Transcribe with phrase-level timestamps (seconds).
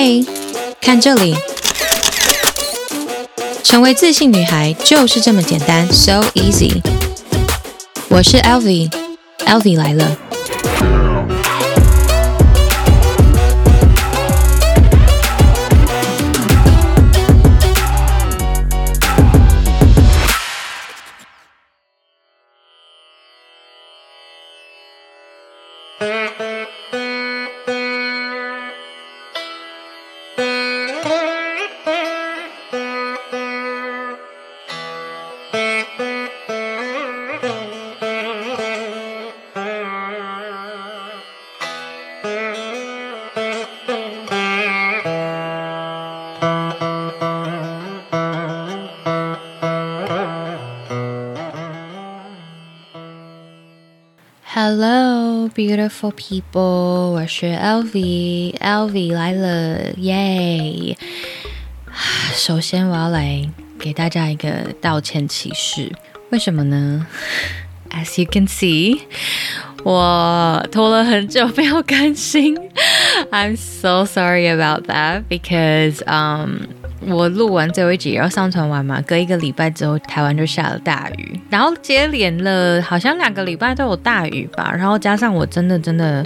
[0.00, 0.24] 嘿，
[0.80, 1.34] 看这里，
[3.64, 6.80] 成为自信女孩就是这么简单，so easy。
[8.08, 10.16] 我是 Elvie，Elvie 来了。
[55.57, 60.97] beautiful people，我是 Elvie，Elvie 来了，耶！
[62.33, 65.91] 首先我要来给大家一个道歉启事，
[66.29, 67.05] 为什么呢？
[67.89, 69.01] As you can see，
[69.83, 72.55] 我拖了很久没有更新，
[73.31, 76.67] I'm so sorry about that because um
[77.05, 86.24] 我录完最后一集，然后上传完嘛，隔一个礼拜之后，台湾就下了大雨， 然后接连了好像两个礼拜都有大雨吧，然后加上我真的真的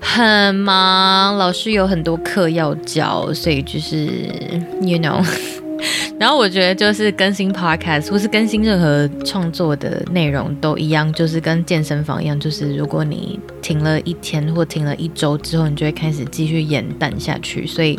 [0.00, 4.06] 很忙，老师有很多课要教，所以就是
[4.80, 5.22] you know，
[6.18, 17.98] 然后我觉得就是更新 podcast 或是更新任何创作的内容都一样，就是跟健身房一样，就是如果你停了一天或停了一周之后，你就会开始继续延宕下去，所以。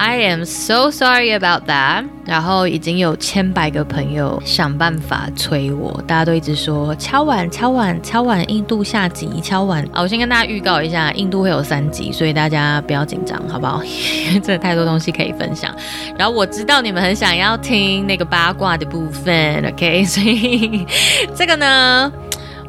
[0.00, 2.04] I am so sorry about that。
[2.24, 10.00] 然后已经有千百个朋友想办法催我，大家都一直说敲碗、敲碗、敲碗，印度下集敲碗啊！
[10.00, 13.82] 我先跟大家预告一下，印度会有三集，所以大家不要紧张，好不好？
[13.82, 13.90] 因
[14.34, 15.74] 为真的太多东西可以分享。
[16.16, 20.04] 然后我知道你们很想要听那个八卦的部分，OK？
[20.04, 20.86] 所以
[21.34, 22.12] 这个呢？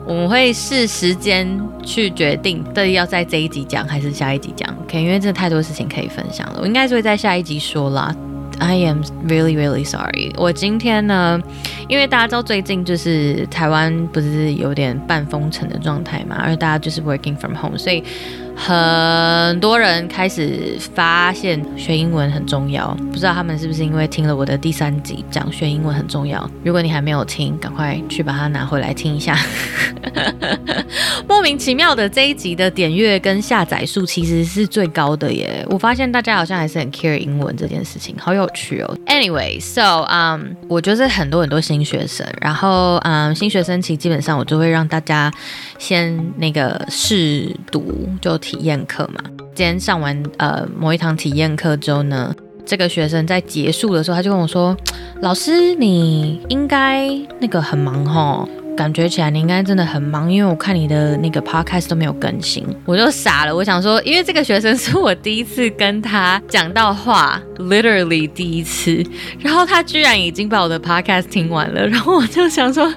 [0.09, 1.47] 我们会视时间
[1.85, 4.99] 去决定，到底要在这一集讲还是下一集讲，OK？
[4.99, 8.15] 因为这太多事情可以分享了，我应该是会在下一集说啦。
[8.57, 10.33] I am really really sorry。
[10.35, 11.39] 我今天呢，
[11.87, 18.03] 因为大家知道最近就是台湾不是有点半封城的状态嘛，而大家就是 working from home，所以。
[18.61, 26.47] 很多人开始发现学英文很重要，不知道他们是不是因为听了我的第三集讲学英文很重要。
[26.63, 29.37] 如果你还没有听，赶快去把它拿回来听一下。
[31.25, 35.65] 莫名其妙的这一集的点阅跟下载数其实是最高的耶！
[35.69, 38.97] 我发现大家好像还是很 care 英文这件事情，好有趣哦。
[39.05, 45.31] Anyway，so 嗯、我就是很多很多新学生，然后嗯，新学生期基本上我就会让大家
[45.77, 48.37] 先那个试读就。
[48.49, 49.21] 体验课嘛，
[49.53, 54.75] 今天上完呃某一堂体验课之后呢，这个学生在结束的时候，他就跟我说
[55.21, 57.07] ：“老师，你应该
[57.39, 63.53] 那个很忙哈。”感觉起来你应该真的很忙，因为我看你的那个 podcast 都没有更新，我就傻了。
[63.53, 69.05] 我想说，因为这个学生是我第一次跟他讲到话，literally 第一次，
[69.39, 72.89] 然后他居然已经把我的 podcast 听完了，然后我就想说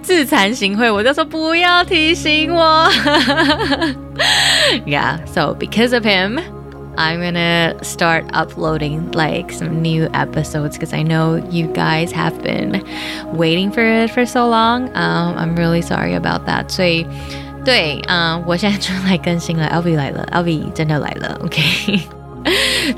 [0.00, 2.88] 自惭形秽，我就说不要提醒我。
[4.86, 6.40] Yeah, so because of him.
[6.97, 12.83] I'm gonna start uploading like some new episodes because I know you guys have been
[13.33, 14.89] waiting for it for so long.
[14.95, 16.69] Um, I'm really sorry about that.
[16.69, 17.05] 所以，
[17.63, 22.01] 对，嗯，我现在就来更新了，Elvie 来了，Elvie 真的来了，OK。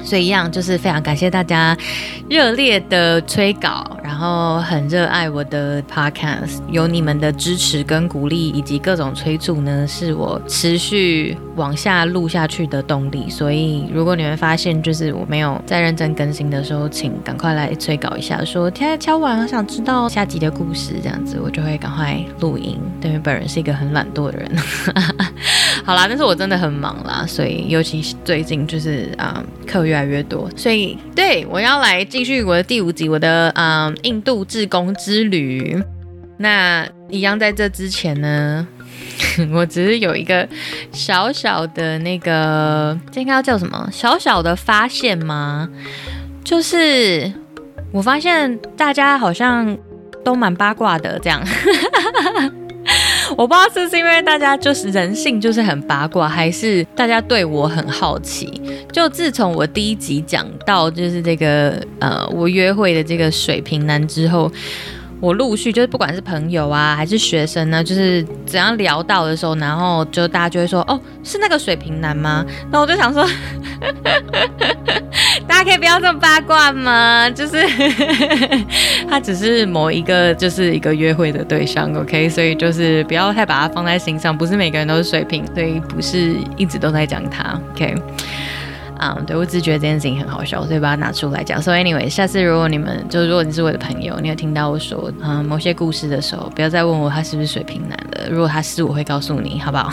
[0.02, 1.76] 所以一样就是非常感谢大家
[2.28, 13.28] 热烈的催稿，然后很热爱我的 podcast，有你们的支持跟鼓励，以及各种催促呢，是我持续往下录下去的动力。
[13.30, 22.78] 所以如果你们发现就是我没有在认真更新的时候，请赶快来催稿一下，说天天敲碗，我想知道下集的故事，这样子我就会赶快录音。
[23.02, 24.50] 因为本人是一个很懒惰的人。
[25.86, 35.80] 好啦，但是我真的很忙啦，所以尤其最近就是啊、课越来越多，所以对我要来继续我的第五集，我的啊、嗯、印度志工之旅。
[36.38, 38.66] 那一样在这之前呢，
[39.54, 40.46] 我只是有一个
[40.90, 43.88] 小小的那个，这应该要叫什么？
[43.92, 45.68] 小小的发现吗？
[46.42, 47.32] 就是
[47.92, 49.78] 我发现大家好像
[50.24, 51.40] 都蛮八卦的，这样。
[53.38, 58.60] 我不知道是不是因为大家就是人性就是很八卦，还是大家对我很好奇。
[58.90, 64.50] 就自从我第一集讲到就是这个呃我约会的这个水瓶男之后，
[65.20, 72.42] 我陆续就是不管是朋友啊还是学生呢，就是怎样聊到的时候，然后就大家就会说哦，是那个水瓶男吗？
[72.72, 73.28] 那我就想说。
[75.56, 77.30] 大家可以不要这么八卦吗？
[77.30, 77.66] 就是
[79.08, 82.28] 他只是某一个，就是一个约会的对象，OK？
[82.28, 87.94] 所以就是不要太把它放在心上，不是每个人都是水瓶，所以不是一直都在讲他，OK？
[88.98, 91.60] 啊、对，我只是觉得这件事情很好笑，所以把它拿出来讲。
[91.62, 98.28] 所以，anyway，下次如果你们就如果你是我的朋友，你有听到我说嗯某些故事的时候，不要再问我他是不是水瓶男了。
[98.30, 99.90] 如果他是，我会告诉你，好不好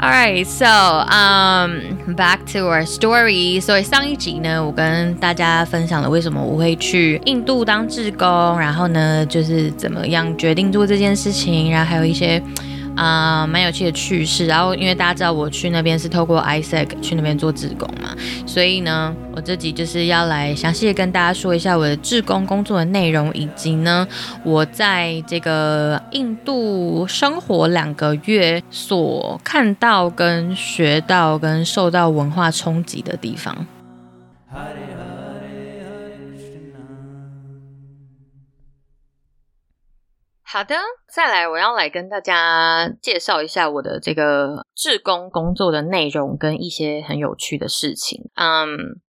[0.00, 3.60] All right, so um back to our story.
[3.60, 8.26] 所以上一集呢，我跟大家分享了为什么我会去印度当志工，
[8.60, 12.40] 然后呢，就是怎么样决定做这件事情，然后还有一些。
[12.98, 14.46] 啊、蛮有趣的趣事。
[14.46, 18.14] 然后，因为大家知道我去那边是透过 ISEC 去那边做志工嘛，
[18.44, 24.06] 所以呢，我自己就是要来详细的跟大家说一下我的志工工作的内容，以及呢，
[24.42, 33.66] 我在这个印度生活两个月所看到、跟学到、跟受到文化冲击的地方。
[40.50, 40.74] 好的，
[41.14, 48.30] 再来，我要来跟大家介绍一下我的这个志工工作的内容跟一些很有趣的事情。
[48.34, 48.66] 嗯，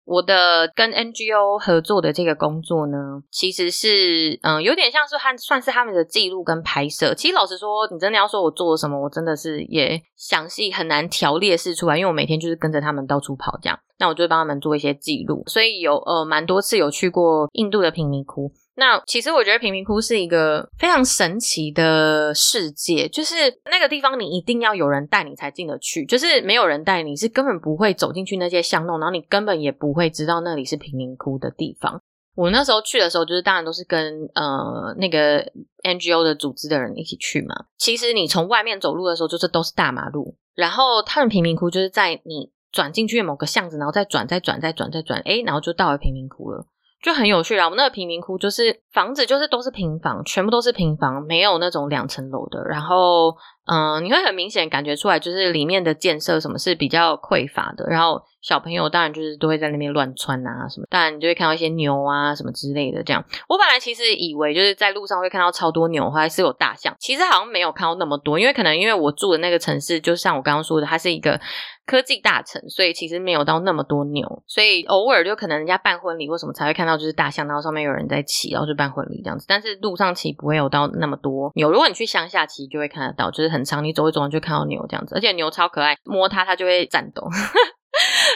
[0.06, 2.98] 我的跟 NGO 合作的这个工作呢，
[3.30, 7.14] 其实是嗯，有点像是他算是他们的记录跟拍摄。
[7.14, 13.78] 其实老实说，你真的要说我做了什么，我真的是也详细很难条列式出来，因为我每天就是跟着他们到处跑这样。
[14.00, 18.54] 那我就会帮他们做一些记录，所以有呃蛮多次有去过印度的贫民窟。
[18.78, 23.36] 那其实我觉得贫民窟是一个非常神奇的世界，就是
[23.72, 32.02] 那个地方你一定要有人带你才进得去，就是没有人带你是根本不会走进去那些巷弄，然后你根本也不会知道那里是贫民窟的地方。
[32.36, 35.40] 我那时候去的时候，就是当然都是跟呃那个
[35.84, 37.56] NGO 的组织的人一起去嘛。
[37.78, 46.68] 其实你从外面走路的时候，就是都是大马路，然后他们贫民窟就是在你转进去某个巷子，然后再转再转再转再转，诶，然后就到了贫民窟了。
[47.06, 47.66] 就很有趣啊！
[47.66, 52.64] 我们那个贫民窟就是房子，就是都是平房，全部都是平房，没有那种两层楼的。
[52.64, 53.38] 然后，
[53.68, 57.86] 嗯、你会很明显感觉出来，就是里面的建设什么是比较匮乏的。
[57.88, 63.02] 然后小朋友当然就是都会在那边乱窜啊什么，当然你就会看到一些牛啊什么之类的。
[63.04, 71.42] 这样，我本来其实以为就是在路上会看到超多牛，还是有大象，其实好像没有看到那么多，因为可能因为我住的那个城市，就像我刚刚说的，它是一个。
[71.88, 79.46] 科技大城，所以其实没有到那么多牛，所以偶尔就可能人家办婚礼或什么才会看到，就是大象，然后上面有人在骑，然后就办婚礼这样子。
[79.48, 81.70] 但是路上骑不会有到那么多牛。
[81.70, 87.22] 如果你去乡下骑，就会看得到，就是很长，你走一走就看到牛这样子，而且牛超可爱，摸它它就会颤抖，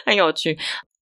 [0.06, 0.58] 很有趣。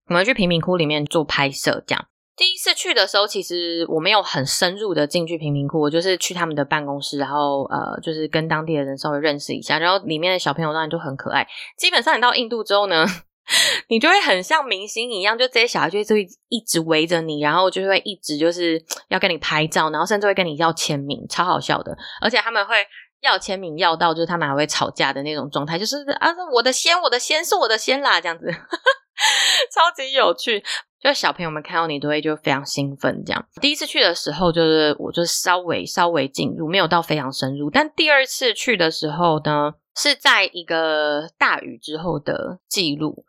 [0.08, 2.08] 我们去贫民窟里面做拍摄，这样。
[2.36, 9.80] 第一次去的时候，其实我没有很深入的进去贫民窟，我就是去他们的办公室，然后呃，就是跟当地的人稍微认识一下。
[9.80, 11.48] 然后里面的小朋友当然就很可爱。
[11.78, 13.06] 基本上你到印度之后呢，
[13.90, 18.80] 你就会很像明星一样，就这些小孩就会一直围着你，然后就会一直就是
[19.10, 21.98] 要跟你拍照，然后甚至会跟你要签名，超好笑的。
[22.22, 22.76] 而且他们会
[23.22, 28.46] 要签名要到，就是他们还会吵架的那种状态，就是啊，我的先，我的先是我的先啦，这样子，
[29.72, 30.64] 超级有趣。
[31.00, 33.46] 就小朋友们看到你都会就非常兴奋，这样。
[33.62, 37.70] 第一次去的时候，就是我就稍微稍微进入，没有到非常深入。
[37.70, 43.26] 但第二次去的时候呢，是在一个大雨之后的记录。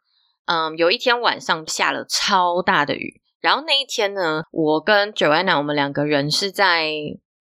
[0.47, 6.91] 嗯，有一天晚上下了超大的雨，然后那一天呢，我跟 Joanna 我们两个人是在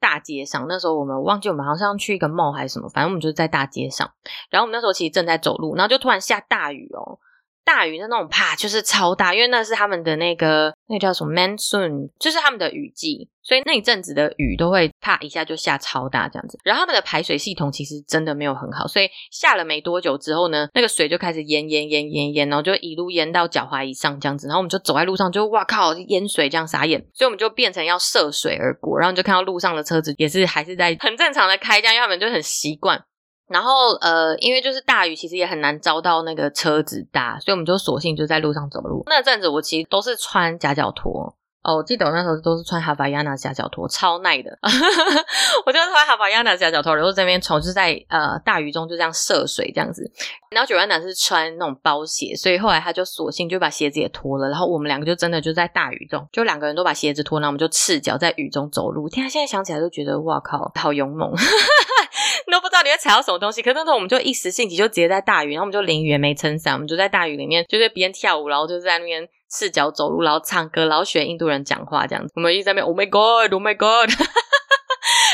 [0.07, 0.65] 大街上。
[0.69, 4.09] 那时候我们忘记我们好像去一个 mall 还是什么，反正我们就是在大街上。
[4.49, 7.19] 然后我们那时候其实正在走路，然后就突然下大雨哦。
[7.67, 16.57] 大雨的那种，啪，就是超大，因为那是他们的那个那叫什么 monsoon，就是他们的雨季，所以那一阵子的雨都会啪一下就下超大这样子。
[16.63, 24.47] 然后他们的排水系统其实真的没有很好，所以下了没多久之后呢，那个水就开始淹淹淹淹淹，然后就一路淹到脚踝以上这样子。
[24.47, 33.03] 然后我们就走在路上就，就哇靠，淹水这样傻眼，所以我们就变成要涉水而过，然后就看到路上的车子也是还是在很正常的开，这样因为他们就很习惯。
[33.47, 39.03] 然后呃，因为就是大雨，其实也很难招到那个车子搭，所以我们就索性就在路上走路。
[39.07, 44.57] 那阵子我其实都是穿夹脚拖哦，我记得我那时候都是穿哈巴亚纳夹脚拖，超耐的。
[45.65, 50.09] 我就穿哈巴亚纳夹脚拖，然后这边从就是在呃大雨中就这样涉水这样子。
[50.49, 54.47] 然后九安娜是穿那种包鞋，所以后来他就索性就把鞋子也脱了。
[54.47, 59.09] 然后我们两个就真的就在大雨中，就两个人都把鞋子脱，然后我们就赤脚在雨中走路。
[59.09, 61.33] 天啊，现在想起来都觉得哇靠，好勇猛。
[62.51, 72.31] 都不知道你会踩到什么东西，可是那时候我们就一时兴起，就直接在大雨，然后我们就淋雨也没撑伞，我们就在大雨里面，就是边跳舞，然后就在那边赤脚走路，然后唱歌，然后学印度人讲话这样子。
[72.35, 74.09] 我们一直在那边，Oh my God，Oh my God，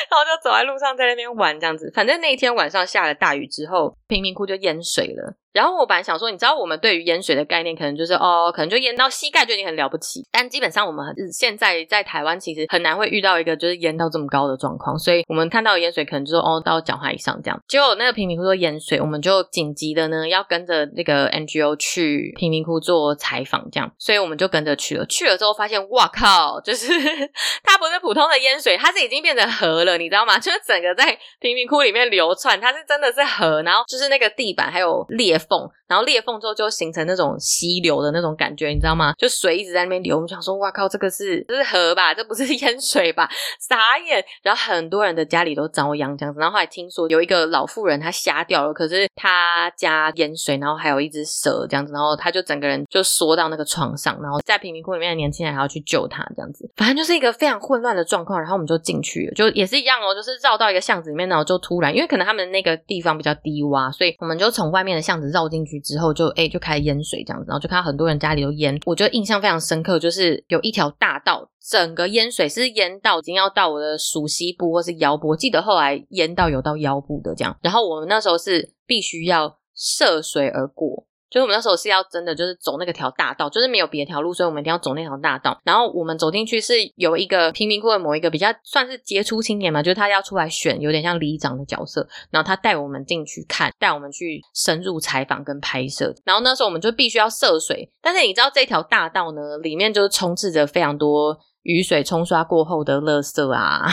[0.09, 1.91] 然后就走在路上，在那边玩这样子。
[1.93, 5.35] 反正那一天晚上下了大雨之后，贫民窟就淹水了。
[5.53, 10.25] 然后我本来想说，你知道我们对于淹水的概念，可能就是哦，可能就淹到膝盖就已经很了不起。
[10.31, 17.61] 但基本上我们现在在台湾其实很难会遇到一个就是淹到这么高的状况，所以我们看到的淹水可能就是哦到脚踝以上这样。
[17.67, 25.05] 结果那个贫民窟说淹水，我们就紧急的呢要跟着那个 NGO 去贫民窟做采访这样，所以我们就跟着去了。
[25.05, 26.87] 去了之后发现，哇靠，就是
[27.63, 30.37] 它不是普通的淹水，它是已经变成河了，你知道吗？
[30.41, 39.13] 就是整个在贫民窟里面流窜，它是真的是河，然后就是那个地板还有裂缝，然后裂缝之后就形成那种溪流的那种感觉，你知道吗？
[39.17, 40.15] 就水一直在那边流。
[40.15, 42.13] 我们想说，哇靠，这个是这是河吧？
[42.13, 43.29] 这不是 淹水吧？
[43.59, 44.23] 傻眼！
[44.41, 46.39] 然后很多人的家里都遭殃这样子。
[46.39, 56.69] 然后后来听说有一个老妇人她瞎掉了，可是她家淹水，然后还有一只蛇这样子，然后她就整个人就缩到那个床上，然后在贫民窟里面的年轻人还要去救她这样子。
[56.75, 58.33] 反正就是一个非常混乱的状况。
[58.43, 68.79] 然后我们就进去了，就也是一样哦，就是绕到一个巷子里面，然后就突然，因为可能他们那个地方比较低洼，所以我们就从外面的巷子绕进去之后就，就、欸、哎就开始淹水这样子，然后就看到很多人家里都淹。
[68.85, 77.57] 我觉得印象非常深刻，就是有一条大道，整个淹水是淹到已经要到我的鼠膝部或是腰部，我记得后来淹到有到腰部的这样。
[77.61, 81.07] 然后我们那时候是必须要涉水而过。
[81.33, 85.59] 就是我们那时候是要真的就是走那个条大道，就是没有别条路，所以我们一定要走那条大道。
[85.63, 92.07] 然后我们走进去是有一个贫民窟的某一个比较算是杰出青年嘛，就是他要出来选，有点像里长的角色。
[92.29, 96.13] 然后他带我们进去看，带我们去深入采访跟拍摄。
[96.23, 103.87] 然后那时候我们就必须要涉水，但是你知道这条大道呢，里面就是充斥着非常多雨水冲刷过后的垃圾啊。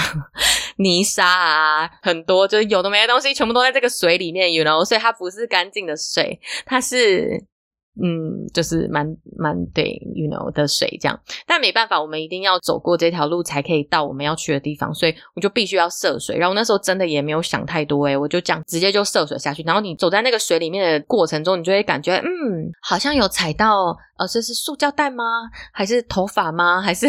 [0.82, 7.46] 泥沙啊，很多就是有的没的东西，全部都在这个水里面，you know，所以它不是干净的水，它是。
[8.02, 9.04] 嗯，就是蛮
[9.36, 16.38] 蛮对，you know 的水这样，但没办法，我们一定要走过这条路才可以到我们要去的地方，所以我就必须要涉水。
[16.38, 19.62] 然后那时候真的也没有想太多，诶我就这样直接就涉水下去。
[19.64, 25.24] 然后你走在那个水里面的过程中，你就会感觉，嗯，好像有踩到，呃，这是塑胶袋吗？
[25.72, 26.80] 还是头发吗？
[26.80, 27.06] 还是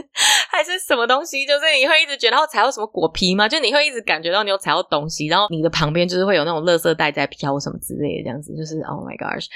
[0.50, 1.44] 还是什么东西？
[1.44, 3.46] 就是你会一直觉得，然后踩到什么果皮吗？
[3.46, 9.46] 就你会一直感觉到你有踩到东西，然后你的旁边就是会有那种垃圾袋在飘什么之类的，这样子，就是 Oh my gosh，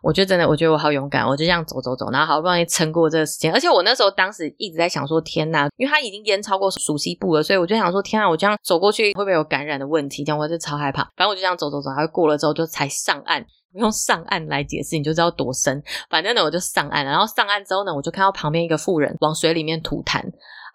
[0.00, 0.28] 我觉得。
[0.28, 3.50] 真的，我觉得我好勇敢，我就这样走走走，然后好不容易撑过这个时间。
[3.50, 10.22] 而且我那时候当时一直在想说，天呐，因为它已经淹超过熟悉部了，所以我就想说，天啊，我这样走过去会不会有感染的问题？
[10.22, 11.02] 这样我就超害怕。
[11.16, 13.42] 反正我就这样走走走，然后过了之后就才上岸。
[13.74, 15.82] 用上岸来解释，你就知道多深。
[16.10, 17.10] 反正呢，我就上岸了。
[17.10, 20.22] 然后上岸之后呢，我就看到旁边一个妇人往水里面吐痰。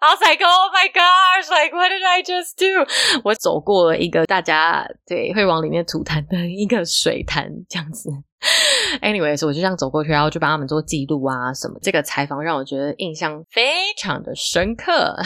[0.00, 2.86] I was like, oh my gosh, like what did I just do？
[3.24, 8.10] 我走过了一个大家对会往里面吐痰的一个水潭，这样子。
[9.00, 11.78] Anyways，我就这样走过去，然后就帮他们做记录啊什么。
[11.82, 13.62] 这个采访让我觉得印象非
[13.96, 15.16] 常的深刻。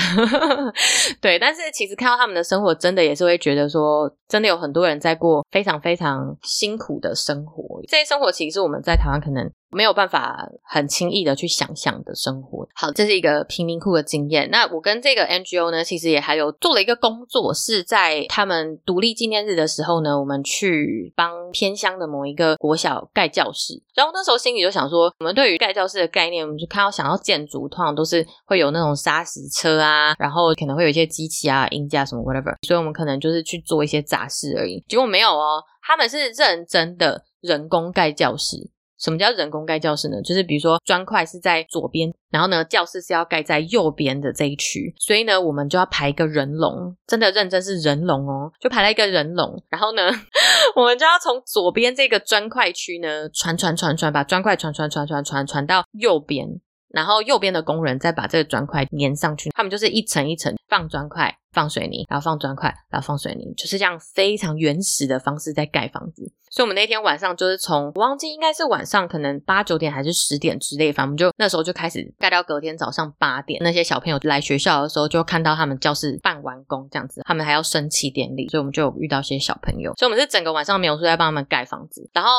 [1.21, 7.81] 对，但是其实看到他们的生活，真的也是会觉得说，真的有很多人在过非常非常辛苦的生活。
[7.89, 12.67] 这些生活其实我们在台湾可能没有办法很轻易的去想象的生活。
[12.75, 14.49] 好，这是一个贫民窟的经验。
[14.51, 23.83] 那我跟这个 NGO 呢，其实也还有做了一个工作，是在他们独立纪念日的时候呢，我们去帮偏乡的某一个国小盖教室。
[23.95, 34.83] 然后那时候心里就想说，我们对于盖教室的概念，我们就看到想要建筑，通常都是会有那种砂石车啊，然后可能会有一些机器啊、鹰架什么 whatever，所以我们可能就是去做一些杂事而已。
[34.89, 38.71] 结果没有哦，他们是认真的人工盖教室。
[38.99, 40.21] 什么叫人工盖教室呢？
[40.23, 50.03] 就是比如说砖块是在左边，然后呢，教室是要盖在右边的这一区，所以呢，我们就要排一个人龙，真的认真是人龙哦，就排了一个人龙，然后呢，
[50.77, 56.61] 我们就要从左边这个砖块区呢传传传传，把砖块传传传传传传到右边。
[56.91, 66.33] 然后右边的工人再把这个砖块粘上去，他们就是一层一层放砖块、放水泥，然后放砖块，然后放水泥，就是这样非常原始的方式在盖房子。
[66.51, 73.61] 所以，我们那天晚上就是从我忘记应该是晚上可能八九点还是十点之类，反正我们就那时候就开始盖到隔天早上八点。
[73.63, 79.93] 那些小朋友来学校的时候，就看到他们教室半完工这样子，他们还要升旗典礼，所以我们就遇到些小朋友。
[79.97, 82.31] 所以，我们是整个晚上没有睡，在帮他们盖房子，然后。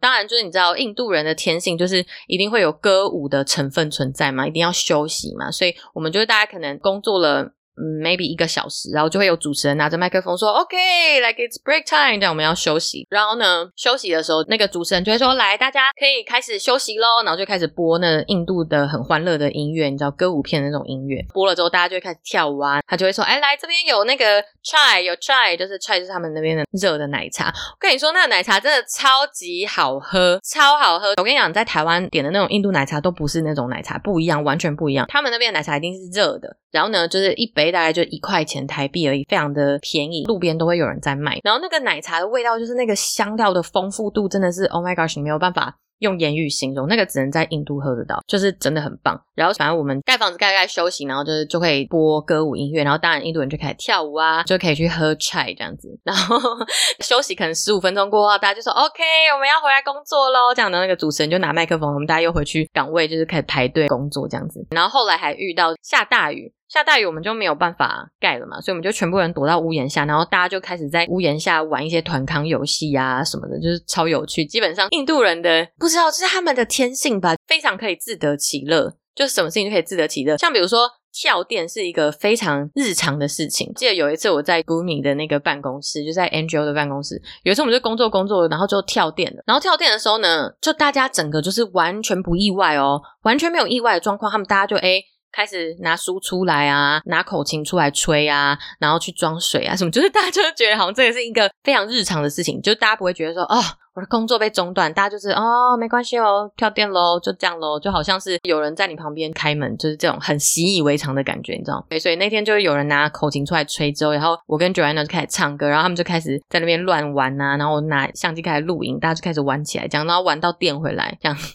[0.00, 7.52] 当然，就是你知道印度人的天性，就是一定会有歌舞的成分存在嘛，一定要休息嘛，所以我们就是大家可能工作了。
[7.76, 21.24] 嗯，maybe 一个小时，然后就会有主持人拿着麦克风说：“OK，like it's break time，这样我们要休息。”然后呢，休息的时候，那个主持人就会说：“来，大家可以开始休息喽。”然后就开始播那印度的很欢乐的音乐，你知道歌舞片那种音乐。
[21.32, 22.80] 播了之后，大家就会开始跳舞啊。
[22.86, 27.46] 他就会说：“哎，来这边有那个 chai，有 chai，就是 chai 是他们那边的热的奶茶。
[27.46, 31.14] 我跟你说，那个奶茶真的超级好喝，超好喝。
[31.16, 35.06] 我跟你讲，在台湾点的那种印度奶茶都不是那种奶茶，不一样，完全不一样。
[35.08, 41.38] 他们那边的奶茶一定是热的，然后呢，就是一杯大概就一块钱台币而已，非常的便宜，路边都会有人在卖。
[41.44, 45.76] 然后那个奶茶的味道，就是那个香料的丰富度，真的是 Oh my gosh，你没有办法。
[45.98, 49.16] 用言语形容那个只能在印度喝得到，就是真的很棒。
[49.36, 55.96] 然后反正我们盖房子盖盖休息，然后就是就会播歌舞音乐，然后当然印度人就开始跳舞啊，就可以去喝 chai 这样子。
[56.02, 56.36] 然后
[56.98, 59.00] 休息可能十五分钟过后，大家就说 OK，
[59.32, 60.52] 我们要回来工作喽。
[60.52, 64.66] 这样的那个主持人就拿麦克风，我们大家又回去岗位，就是开始排队工作这样子。
[64.72, 66.52] 然后后来还遇到下大雨。
[66.72, 74.44] 下大雨我们就没有办法盖了嘛，所以我们就全部人躲到屋檐下，然后大家就开始在屋檐下玩一些团康游戏啊什么的，就是超有趣。
[74.46, 80.38] 基本上印度人的不知道这是他们的天性吧，非常可以自得其乐，就什么事情都可以自得其乐。
[80.38, 83.70] 像比如说跳电是一个非常日常的事情。
[83.74, 89.42] 记得有一次我在 Gumi 的那个办公室，就在 NGO 的办公室，有一次我们就工作工作，然后就跳电了。
[89.46, 103.58] 然后跳电的时候呢，就大家整个就是完全不意外哦，完全没有意外的状况，他们大家就诶开始拿书出来啊，拿口琴出来吹啊，然后去装水啊，什么， 就是大家就觉得好像这也是一个非常日常的事情，就大家不会觉得说，哦，
[103.94, 111.84] 我的工作被中断，大家就是哦，没关系哦，跳电喽，就这样喽，就好像是有人在你旁边开门，就是这种很习以为常的感觉，你知道？
[111.88, 121.36] 对，所以那天就有人拿口琴出来吹之后，然后我跟 Joanna 就开始唱歌，然后他们就开始在那边乱玩啊，然后我拿相机开始录影，大家就开始玩起来，这样，然后玩到电回来，这样。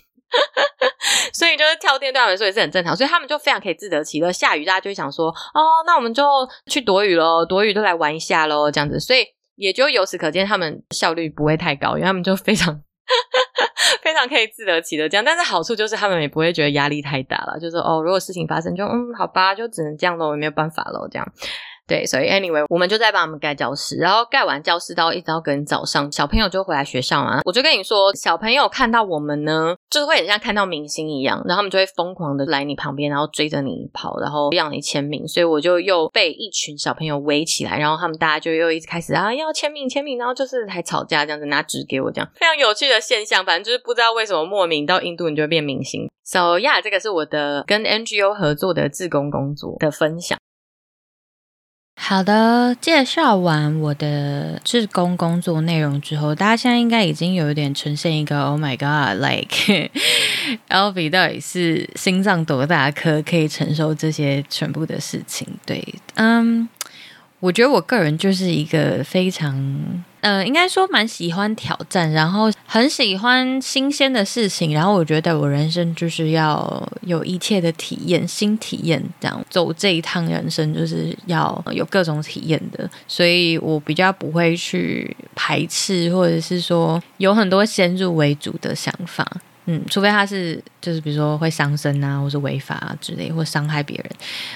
[1.37, 4.31] 所以就是跳电对他们来说也是很正常，所以他们就非常可以自得其乐。
[4.31, 6.23] 下雨大家就会想说，哦，那我们就
[6.65, 8.99] 去躲雨喽，躲雨都来玩一下喽，这样子。
[8.99, 9.23] 所以
[9.55, 12.81] 也就由此可见，他们效率不会太高，因为他们就非常
[14.01, 15.23] 非常可以自得其乐这样。
[15.23, 21.33] 但是好处就是他们也不会觉得压力太大了，就是哦，如果事情发生就嗯，好吧，就只能这样喽，我也没有办法喽，这样。
[21.87, 27.39] 对，所以 anyway，我们就在帮他们盖教室，然后盖完教室到一直到跟早上，小朋友就回来学校嘛。
[27.45, 35.25] 我就跟你说，小朋友看到我们呢，就是会很像看到明星一样，然后他们就会疯狂的来你旁边，然后追着你跑，然后让你签名。
[35.25, 43.45] 所以我就又被一群小朋友围起来，然后他们大家就又一直开始啊要签名签名，然后就是还吵架这样子，拿纸给我这样，非常有趣的现象。
[43.45, 46.09] 反正就是不知道为什么莫名到印度你就会变明星。
[46.25, 50.37] So yeah，这个是我的跟 NGO 合作的志工工作的分享。
[51.99, 59.89] 好的，介绍完我的志工工作内容之后，大家现在应该已经有一点呈现一个 “Oh my God”，like
[60.69, 65.45] L V 到底是心脏多大颗，可以承受这些全部的事情？
[65.65, 65.83] 对，
[66.13, 66.69] 嗯、
[67.41, 89.25] 我觉得我个人就是一个非常，嗯，应该说蛮喜欢挑战，然后很喜欢新鲜的事情，然后我觉得我人生就是要有一切的体验，新体验，这样走这一趟人生就是要有各种体验的，所以我比较不会去排斥，或者是说有很多先入为主的想法。
[89.69, 94.09] 嗯，除非他是就是比如说会伤身啊，或是违法啊之类，或伤害别人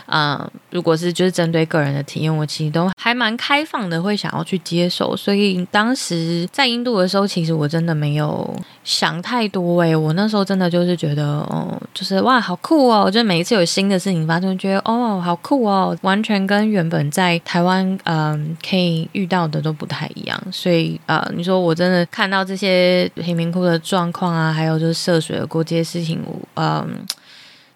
[0.06, 5.14] 啊、如果是就是针对个人的体验，我其实都还蛮开放的，会想要去接受。
[5.18, 13.04] 所以当时在印度的时候，其实我真的没有想太多诶、我那时候真的就是觉得哦，就是哇，好酷哦！
[13.06, 20.42] 我就每一次有新的事情发生，觉得哦，好酷哦，完全跟原本在台湾嗯、可以遇到的都不太一样。
[20.54, 25.01] 所以呃，你说我真的看到这些贫民窟的状况啊，还有就是。
[25.02, 27.06] 涉水而过这些事情，嗯，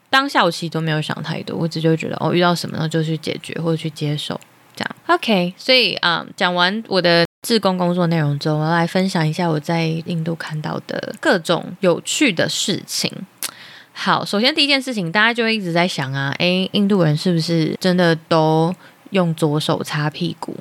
[0.09, 4.39] 当下我其实都没有想太多，我只就觉得哦，遇到什么呢就去解决或者去接受，
[4.75, 5.53] 这样 OK。
[5.57, 13.11] 所以啊、嗯，讲完我的志工工作内容之后，我要来分享一下我在印度看到的各种有趣的事情。
[13.91, 18.73] 好，首先第一件事情，大家就会一直在想啊，诶，印度人是不是真的都
[19.11, 20.55] 用左手擦屁股？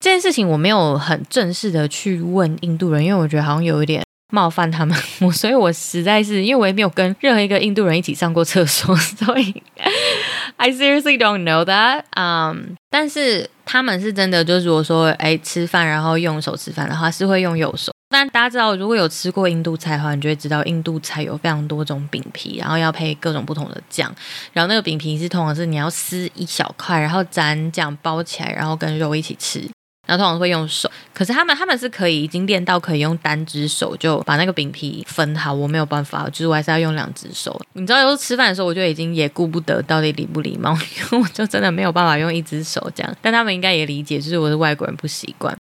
[0.00, 4.02] 这件事情我没有很正式的去问印度人，因为我觉得好像有一点。
[4.32, 9.62] 冒犯他们， 我所以，我实在是因为我也没有跟任何一个印度人一起上过厕所， 所以
[10.56, 12.02] I seriously don't know that。
[12.16, 17.92] 嗯，但是他们是真的，就是如果说哎吃饭然后用手吃饭的话，是会用右手。
[18.10, 24.14] 但大家知道，如果有吃过印度菜的话，你就会知道印度菜有非常多种饼皮，然后要配各种不同的酱，
[24.52, 29.68] 然后那个饼皮是通常是你要撕一小块，然后沾酱包起来，然后跟肉一起吃。
[30.06, 37.58] 然后通常会用手，可是他们他们是可以已经练到可以用单只手就把那个饼皮分好，我没有办法，就是我还是要用两只手。
[37.72, 43.16] 你知道有时候吃饭的时候，我就已经也顾不得到底礼不礼貌，因 为我就真的没有办法用一只手这样。
[43.22, 45.56] 但他们应该也理解，就是我是外国人不习惯。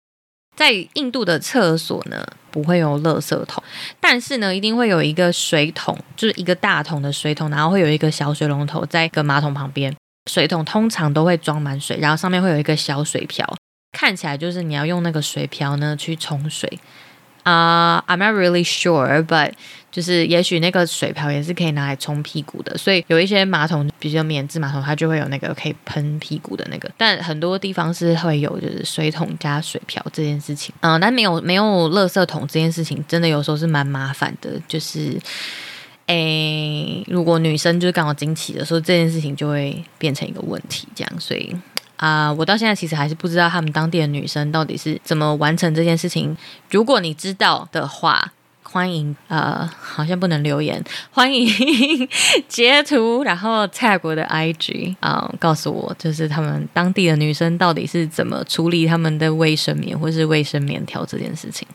[0.56, 3.63] 在印度的厕所呢，不会有垃圾桶，
[4.02, 9.95] 但是呢，一定会有一个水桶，就是一个大桶的水桶，然后会有一个小水龙头在一个马桶旁边。
[10.30, 13.47] 水桶通常都会装满水，然后上面会有一个小水瓢。
[13.91, 16.80] 看起来就是你要用那个水瓢呢去冲水，
[17.43, 19.54] 啊、，I'm not really sure，but
[19.91, 35.19] 就是也许那个水瓢也是可以拿来冲屁股的，所以有一些马桶，比如说免治马桶，它就会有那个可以喷屁股的那个，但很多地方是会有就是水桶加水瓢这件事情，嗯、但没有没有垃圾桶这件事情，真的有时候是蛮麻烦的，就是，
[36.06, 41.56] 诶，如果女生就是刚好经期的时候，这件事情就会变成一个问题，这样，所以。
[41.99, 46.35] 啊我到现在其实还是不知道他们当地的女生到底是怎么完成这件事情。
[46.71, 48.31] 如果你知道的话，
[48.63, 50.81] 欢迎呃，好像不能留言，
[51.12, 51.47] 欢迎
[52.47, 61.67] 截图，然后泰国的 IG 啊告诉我就是他们当地的女生到底是怎么处理他们的卫生棉或是卫生棉条这件事情。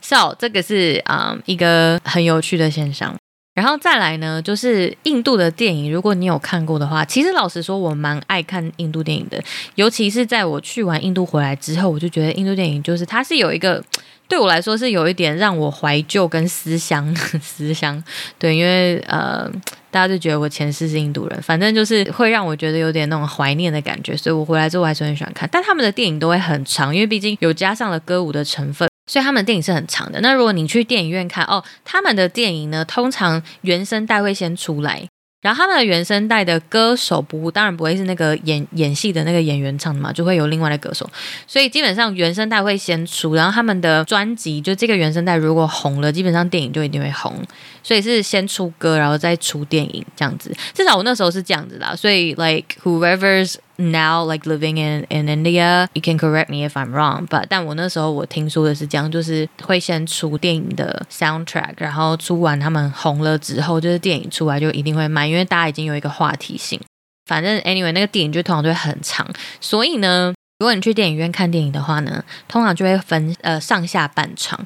[0.00, 3.14] So 这个是啊、一个很有趣的现象。
[3.58, 5.90] 然后再来呢，就是印度的电影。
[5.90, 9.42] 如果你有看过的话，其实老实说，我蛮爱看印度电影的。
[9.74, 13.82] 尤其是在我去完印度回来之后，我就觉得印度电影就是它是有一个
[14.28, 18.00] 对我来说是有一点让我怀旧跟思乡思乡。
[18.38, 19.50] 对，因为呃，
[19.90, 24.16] 大家就觉得我前世是印度人，反正就是会让我觉得有点那种怀念的感觉。
[24.16, 25.48] 所以我回来之后还是很喜欢看。
[25.50, 28.88] 但他们的电影都会很长，因为毕竟有加上了歌舞的成分。
[29.08, 30.20] 所以他们电影是很长的。
[30.20, 35.08] 那如果你去电影院看哦，他们的电影呢，通常原声带会先出来，
[35.40, 41.08] 然后他们的原声带的歌手不，当然不会是那个演演戏的那个演员唱的嘛，就会有另外的歌手。
[41.46, 47.34] 所以基本上原声带会先出，然后他们的专辑就这个原声带如果红了，基本上电影就一定会红。
[47.82, 50.54] 所以是先出歌，然后再出电影这样子。
[50.74, 51.96] 至少我那时候是这样子的。
[51.96, 57.26] 所以，like whoever's now like living in in India, you can correct me if I'm wrong.
[57.26, 66.80] But 但我那时候我听说的是这样，就是会先出电影的 soundtrack，然后出完他们红了之后，就是电影出来就一定会卖，因为大家已经有一个话题性。
[67.26, 69.26] 反正 anyway，那个电影就通常就会很长。
[69.60, 74.64] 所以呢，如果你去电影院看电影的话呢，通常就会分呃上下半场。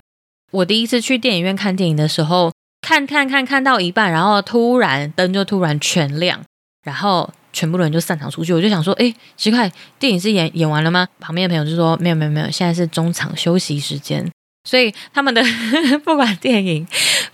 [0.50, 2.50] 我第一次去电影院看电影的时候。
[2.84, 6.40] 看看看看到一半，然后突然灯就突然全亮，
[6.82, 8.52] 然后全部的人就散场出去。
[8.52, 11.06] 我就想说，哎，奇怪，电影是演演完了吗？
[11.20, 14.30] 旁边的朋友就说，没有没有没有，现在是中场休息时间。
[14.64, 15.42] 所以他们的
[16.04, 16.86] 不管电影，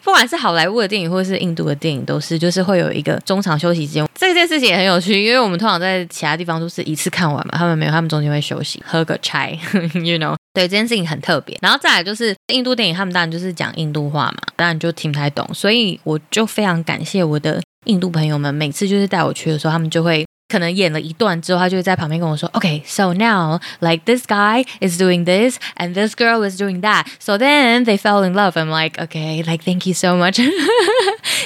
[0.03, 4.07] 不管是好莱坞的电影或是印度的电影，都是就是会有一个中场休息时间。
[4.15, 10.35] 这件事情也很有趣，因为我们通常在其他地方都是一次看完嘛，他们没有，他们中间会休息喝个 chai，you know。
[10.55, 11.57] 对，这件事情很特别。
[11.61, 15.47] 然后再来就是印度电影，他们当然就是讲印度话嘛，当然就听不太懂。
[15.53, 27.07] 所以我就非常感谢我的印度朋友们，每次就是带我去的时候，他们就会可能演了一段之后，他就会在旁边跟我说：“Okay，so now like this guy is doing this and this girl is doing that.
[27.18, 28.53] So then they fell in love.
[28.53, 30.38] I'm like，OK，like thank you so much。”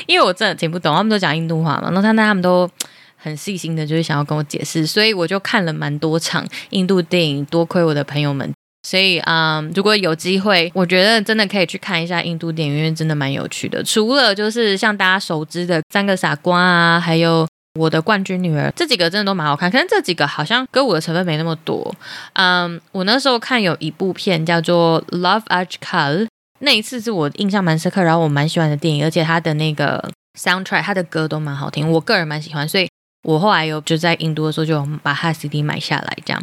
[0.07, 2.69] 因为我真的听不懂，他们都讲印度话嘛，那他那他们都
[3.17, 8.53] 很细心的，就是想要跟我解释，所以我就看了蛮多场印度电影，多亏我的朋友们。
[8.83, 13.83] 所以，嗯，如果有机会，我觉得真的可以去看一下印度电影，因为真的蛮有趣的。
[13.85, 17.47] 除了就是像大家熟知的《三个傻瓜》啊，还有
[17.81, 19.71] 《我的冠军女儿》这几个，真的都蛮好看。
[19.71, 21.95] 可是这几个好像歌舞的成分没那么多。
[22.33, 26.25] 嗯，我那时候看有一部片叫做《Love Ajkal》，
[26.59, 32.69] 那一次是我印象蛮深刻，然后我蛮喜欢的电影，而且它的那个 soundtrack，它的歌都蛮好听，我个人蛮喜欢。
[32.69, 32.89] 所以
[33.23, 36.43] 我后来有就在印度的时候就把它 CD 买下来，这样。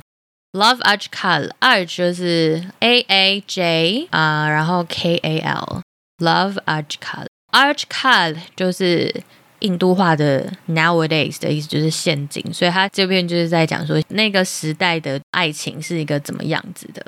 [0.53, 5.81] Love Ajkal，Aj 就是 A A J 啊、然后 K A L。
[6.17, 9.23] Love Ajkal，Ajkal 就是
[9.59, 12.43] 印度话的 nowadays 的意思，就是现今。
[12.51, 17.05] 所以他这边就是在讲说那个时代的爱情是一个怎么样子的。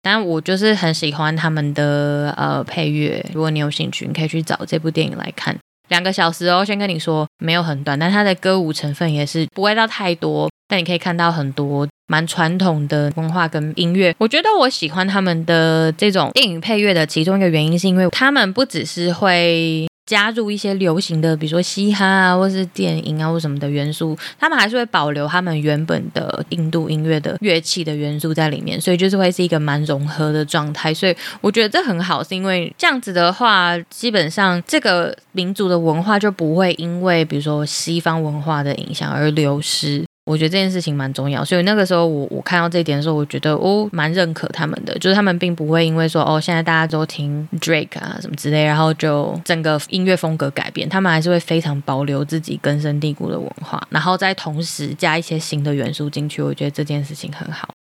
[0.00, 5.58] 但我就是很喜欢他们的呃配乐，如果你有兴趣，你可以去找这部电影来看。
[5.88, 10.48] 两个小时哦，先跟你说没有很短，但它的歌舞成分也是不会到太多。
[10.68, 14.14] 但你可以看到很多蛮传统的文化跟音乐。
[14.18, 30.94] 我觉得我喜欢他们的这种电影配乐的其中一个原因，是因为他们不只是会加入一些流行的，比如说嘻哈啊，或是电影啊，或什么的元素，他们还是会保留他们原本的印度音乐的乐器的元素在里面，所以就是会是一个蛮融合的状态。
[30.94, 40.05] 所以我觉得这很好，是因为这样子的话，基本上这个民族的文化就不会因为比如说西方文化的影响而流失。
[40.26, 56.42] 我觉得这件事情蛮重要，所以那个时候我我看到这一点的时候，我觉得哦，蛮认可他们的，就是他们并不会因为说哦，现在大家都听 Drake 啊什么之类，然后就整个音乐风格改变，他们还是会非常保留自己根深蒂固的文化，然后再同时加一些新的元素进去。
[56.42, 57.75] 我觉得这件事情很好。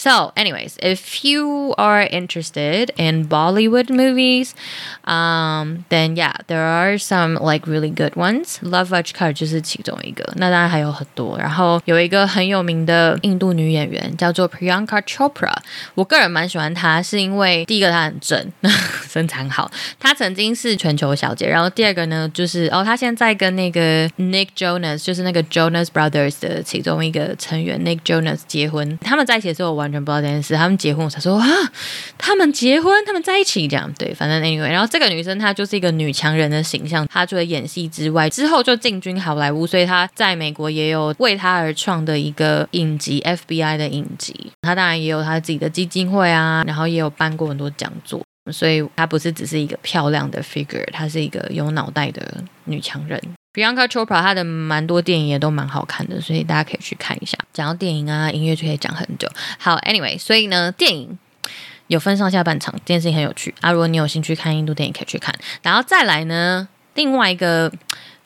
[0.00, 4.54] So, anyways, if you are interested in Bollywood movies,
[5.04, 8.58] um, then yeah, there are some like really good ones.
[8.60, 11.38] Love Ajkar 就是其中一个，那当然还有很多。
[11.38, 15.54] 然后有一个很有名的印度女演员叫做 Priyanka Chopra，
[15.94, 18.52] 我个人蛮喜欢她，是因为第一个她很正，
[19.08, 19.70] 身材好。
[19.98, 28.98] 她曾经是全球小姐，然后第二个呢，就是哦，她现在跟那个 Nick Jonas，就是那个 Jonas Brothers 的其中一个成员 Nick Jonas 结婚。
[28.98, 30.55] 他们在一起的时候，我 完全不知道这件事。
[30.55, 31.45] 他们结婚，我才说啊，
[32.17, 33.91] 他们结婚，他们在一起这样。
[33.97, 37.05] 对，反正 anyway，然后这个女生她就是一个女强人的形象。
[37.07, 44.51] 她除了演戏之外，之后就进军好莱坞，所以她在美国也有为她而创的一个影集 FBI 的影集。
[44.61, 48.21] 她当然也有她自己的基金会啊，然后也有办过很多讲座。
[48.51, 53.21] 所以她不是只是一个漂亮的 figure，她是一个有脑袋的女强人。
[53.53, 57.37] Bianca Chopra 她的蛮多电影也都蛮好看的，所以大家可以去看一下。
[57.51, 59.27] 讲到电影啊，音乐就可以讲很久。
[59.57, 61.19] 好，Anyway，所以呢，电影
[61.87, 63.71] 有分上下半场，这件事情很有趣啊。
[63.71, 65.37] 如果你有兴趣看印度电影，可以去看。
[65.61, 67.69] 然后再来呢，另外一个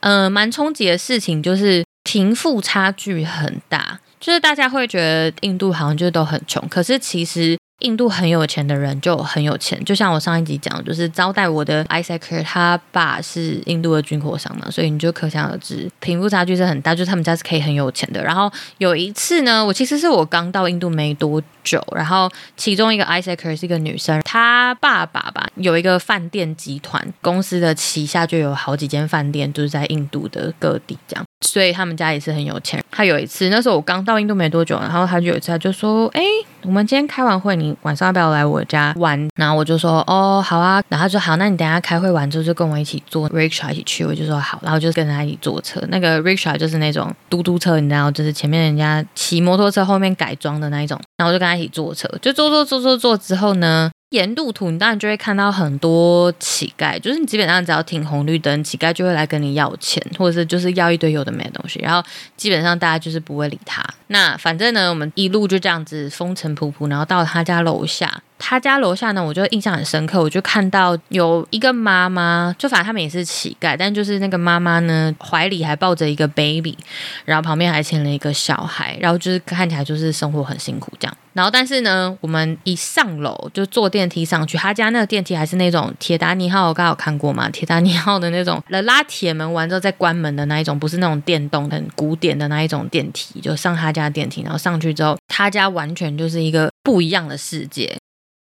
[0.01, 7.57] 呃蛮冲击的事情就是贫富差距很大，就是大家会觉得印度好像就都很穷，可是其实。
[7.79, 18.23] 印度很有钱的人就很有钱，就像我上一集讲，就是招待我的 Isaac，他爸是印度的军火商嘛，所以你就可想而知，贫富差距是很大，就是他们家是可以很有钱的。
[18.23, 32.81] 然后有一次呢，我其实是我刚到印度没多久，然后其中一个 Isaac 是一个女生，她爸爸吧有一个饭店集团公司的旗下就有好几间饭店，就是在印度的各地这样，所以他们家也是很有钱。
[32.89, 36.23] 他有一次，那时候我刚到印度没多久，然后他就有一次他就说，哎，
[36.65, 37.75] 我们今天开完会，你。
[37.83, 39.29] 晚上要不要来我家玩？
[39.35, 40.81] 然后我就说哦，好啊。
[40.89, 44.03] 然后他说好，那你等下开会完之后就跟我一起坐 rickshaw 一起去。
[44.03, 45.79] 我就说好，然后就跟他一起坐车。
[45.89, 50.99] 那个 rickshaw 就是那种嘟嘟车，你知道，就是前面人家骑摩托车后面改装的那一种。
[51.17, 53.91] 然后我就跟他一起坐车，就坐坐坐坐坐之后呢。
[54.11, 63.83] 沿路途，你当然就会看到很多乞丐，就是你基本上只要停红绿灯，乞丐就会来跟你要钱，或者是就是要一堆有的没的东西，然后基本上大家就是不会理他。
[64.07, 68.21] 那反正呢，我们一路就这样子风尘仆仆，然后到他家楼下。
[68.37, 76.77] 他家楼下呢，我就印象很深刻，我就看到有一个妈妈，就反正他们也是乞丐，但就是那个妈妈呢，怀里还抱着一个 baby，
[77.23, 81.17] 然后旁边还牵了一个小孩，然后就是看起来就是生活很辛苦这样。
[81.33, 87.49] 然后但是呢，我们一上楼就坐电梯上去，他家那个电梯还是那种铁达尼号，我刚好有看过嘛？
[87.49, 97.93] 铁达尼号的那种，拉铁门完之后再关门的那一种，不是那种电动很古典的那一种电梯，就上他家电梯，然后上去之后，他家完全就是一个不一样的世界。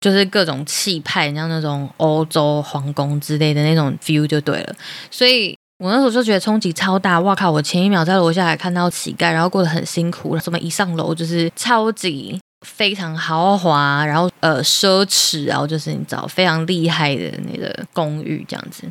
[0.03, 4.75] 就是各种气派，像那种欧洲皇宫之类的那种 feel 就对了，
[5.09, 7.21] 所以我那时候就觉得冲击超大。
[7.21, 7.49] 哇靠！
[7.49, 12.37] 我前一秒在楼下还看到乞丐，然后过得很辛苦，怎么一上楼就是超级
[12.67, 18.83] 非常豪华，然后呃奢侈，然后就是你知道非常厉害的那个公寓这样子。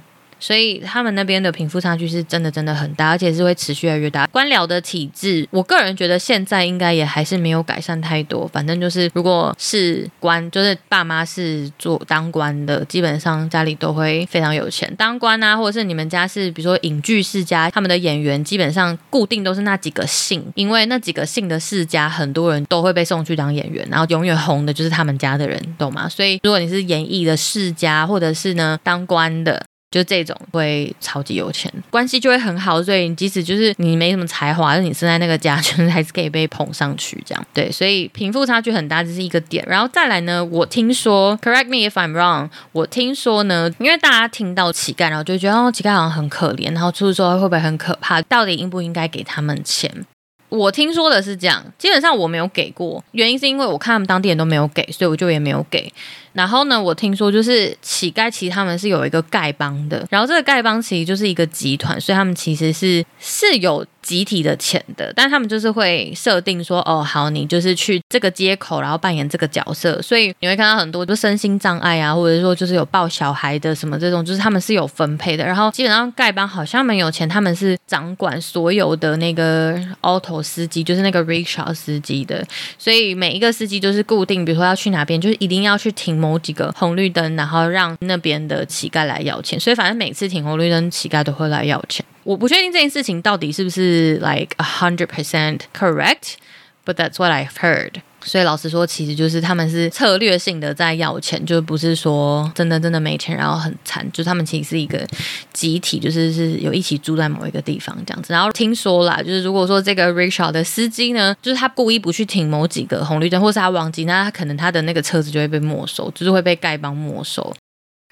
[0.42, 4.26] 所以他们那边的贫富差距是真的真的很大，而且是会持续越来越大。
[4.26, 8.48] 官僚的体制，我个人觉得现在应该也还是没有改善太多。
[8.48, 14.92] 反正就是，如果是官，就是爸妈是做当官的，基本上家里都会非常有钱。
[14.96, 26.09] 当官啊，或者是你们家是比如说影剧世家，他们的演员基本上固定都是那几个姓，因为那几个姓的世家，很多人都会被送去当演员，然后永远红的就是他们家的人，懂吗？
[26.09, 29.64] 所以如果你是演艺的世家，或者是呢当官的。
[29.92, 37.46] 就这种会超级有钱，关系就会很好，所以你即使就是你没什么才华，但你生在那个家，就是还是可以被捧上去这样。
[37.52, 39.62] 对，所以贫富差距很大，这是一个点。
[39.68, 48.22] 然后再来呢，我听说，correct me if I'm wrong，我听说呢，因为大家听到乞丐，然后就觉得哦，乞丐好像很可怜，然后出去之后会不会很可怕？
[48.22, 50.07] 到底应不应该给他们钱？
[50.48, 55.92] 我听说的是这样，基本上我没有给过，原因是因为我看他们当地人都没有给，所以我就也没有给。
[56.33, 75.45] 然后呢，我听说就是乞丐，其实他们是有一个丐帮的，然后这个丐帮其实就是一个集团，所以他们其实是是有集体的钱的，但他们就是会设定说，哦，好，你就是去这个街口，然后扮演这个角色，所以你会看到很多就身心障碍啊，或者说就是有抱小孩的什么这种，就是他们是有分配的。
[75.45, 82.45] 然后基本上丐帮好像蛮有钱，他们是掌管所有的那个 auto 司机，就是那个 rickshaw 司机的，
[82.79, 86.21] 所以每一个司机就是固定，比如说要去哪边，就是一定要去停。
[86.22, 92.06] 某几个红绿灯，然后让那边的乞丐来要钱，所以反正每次停红绿灯，乞丐都会来要钱。
[92.22, 97.94] 我不确定这件事情到底是不是 like a hundred percent correct，but that's what I've heard。
[98.24, 104.06] 所以老实说，其实就是他们是策略性的在要钱，就不是说真的真的没钱，然后很惨。
[104.12, 105.06] 就他们其实是一个
[105.52, 108.32] 集体，就是是有一起住在某一个地方这样子。
[108.32, 117.52] 然后听说啦，就是如果说这个 rickshaw 的司机呢，就是他故意不去停某几个红绿灯，或是他忘记，那他可能他的那个车子就会被没收，就是会被丐帮没收。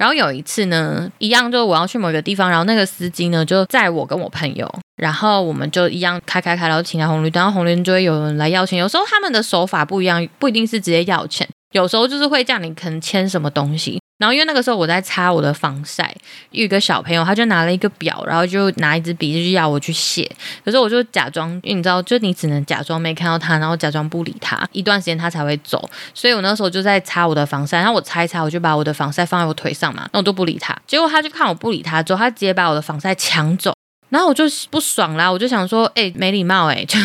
[0.00, 8.78] 然后有一次呢，一样就我要去某一个地方，然后那个司机呢就载我跟我朋友，然后我们就一样开开开，然后停在红绿灯，然后红绿灯就会有人来要钱。
[8.78, 14.00] 有时候他们的手法不一样，不一定是直接要钱，有时候就是会叫你可能签什么东西。
[14.20, 16.14] 然后因为那个时候我在擦我的防晒，
[16.50, 20.30] 有一个小朋友他就拿了一个表，然后就拿一支笔就要我去写，
[20.62, 25.88] 可是我就假装，因为你知道，就你只能假装没看到他，然后假装不理他，一段时间他才会走。
[26.12, 30.76] 所以我那时候就在擦我的防晒，然后我擦一擦，我就把我的防晒放在我腿上嘛，那我都不理他。
[30.86, 33.74] 结果他就看我不理他之后，他直接把我的防晒抢走，
[34.10, 36.98] 然后我就不爽啦，我就想说，哎、没礼貌哎、欸，就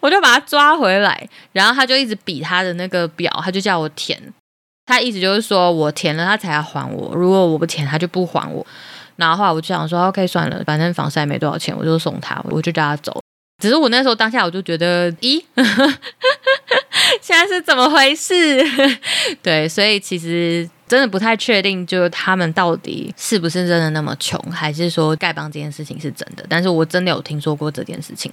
[0.00, 4.18] 我就把他抓回来，然后他就一直比他的那个表，他就叫我填。
[4.86, 7.14] 他意思就是说我填了，他才要还我。
[7.14, 8.66] 如果我不填，他就不还我。
[9.16, 13.20] 然后后来我就想说，OK，算了，反正防晒没多少钱，我就送他，我就叫他走。
[13.62, 15.42] 只是我那时候当下我就觉得，咦，
[17.22, 18.60] 现在是怎么回事？
[19.40, 26.44] 对，所以其实真的不太确定，就是他们到底是不是真的那么穷，还是说丐帮这件事情是真的？
[26.48, 28.30] 但是我真的有听说过这件事情。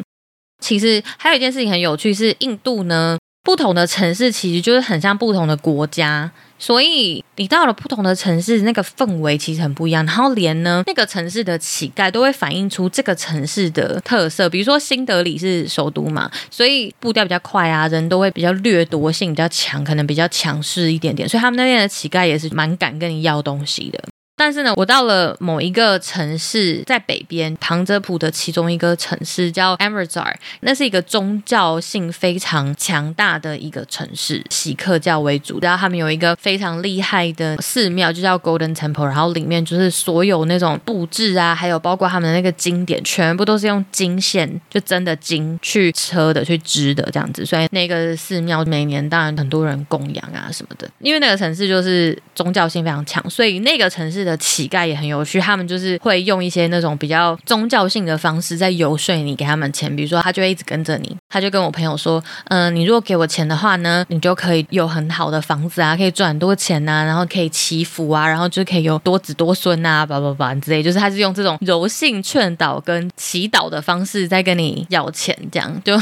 [0.60, 3.18] 其实还有一件事情很有趣，是印度呢。
[3.44, 10.06] 不同的城市其实就是很像不同的国家，所以你到了不同的城市，那个氛围其实很不一样。
[10.06, 24.00] 然后连呢那个城市的乞丐都会反映出这个城市的特色，比如说新德里是首都嘛，所以步调比较快啊，人都会比较掠夺性比较强，可能比较强势一点点，所以他们那边的乞丐也是蛮敢跟你要东西的。
[24.44, 35.60] 但是呢，我到了某一个城市，在北边旁遮普的其中一个城市叫 Amritsar，那是一个宗教性非常强大的一个城市，锡克教为主。
[35.62, 39.06] 然后他们有一个非常厉害的寺庙，就叫 Golden Temple。
[39.06, 47.46] 然后里面就是所有那种布置啊，还有包括他们的那个经典，全部都是用金线，就真的金去车的、去织的这样子。
[47.46, 54.31] 所以那个寺庙每年当然很多人供养啊什么的，因为那个城市就是宗教性非常强，所以那个城市的。
[54.38, 59.94] 乞丐也很有趣，他们就是会用一些那种比较宗教性的方式在游说你，给他们钱。
[59.96, 70.82] 比如说，他就会一直跟着你，他就跟我朋友说：“嗯、你如果给我钱的话呢，你就可以有很好的房子啊，可以赚很多钱啊，然后可以祈福啊，然后就可以有多子多孙啊，叭叭叭之类。
[70.82, 76.00] 就是他是用这种柔性劝导跟祈祷的方式在跟你要钱，这样就。”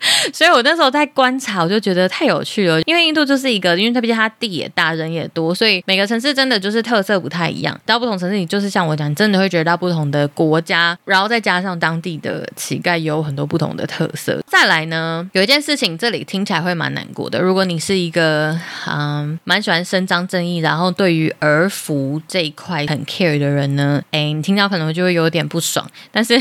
[0.32, 2.80] 所以我那时候在观察，我就觉得太有趣了。
[2.82, 7.78] 因为印度就是一个，因为它毕竟它地也大，人也多，所以每个城市真的就是特色不太一样。
[7.84, 14.40] 到不同城市，你就是像我讲，你真的会觉得到不同的国家，然后再加上当地的乞丐也有很多不同的特色。
[14.46, 17.40] 再来呢，有一件事情，这里听起来会蛮难过的。
[17.40, 18.58] 如果你是一个
[18.88, 26.40] 嗯蛮喜欢伸张正义，然后对于儿福这一块很 care 的人呢，哎，你听到可能就会有点不爽，但是。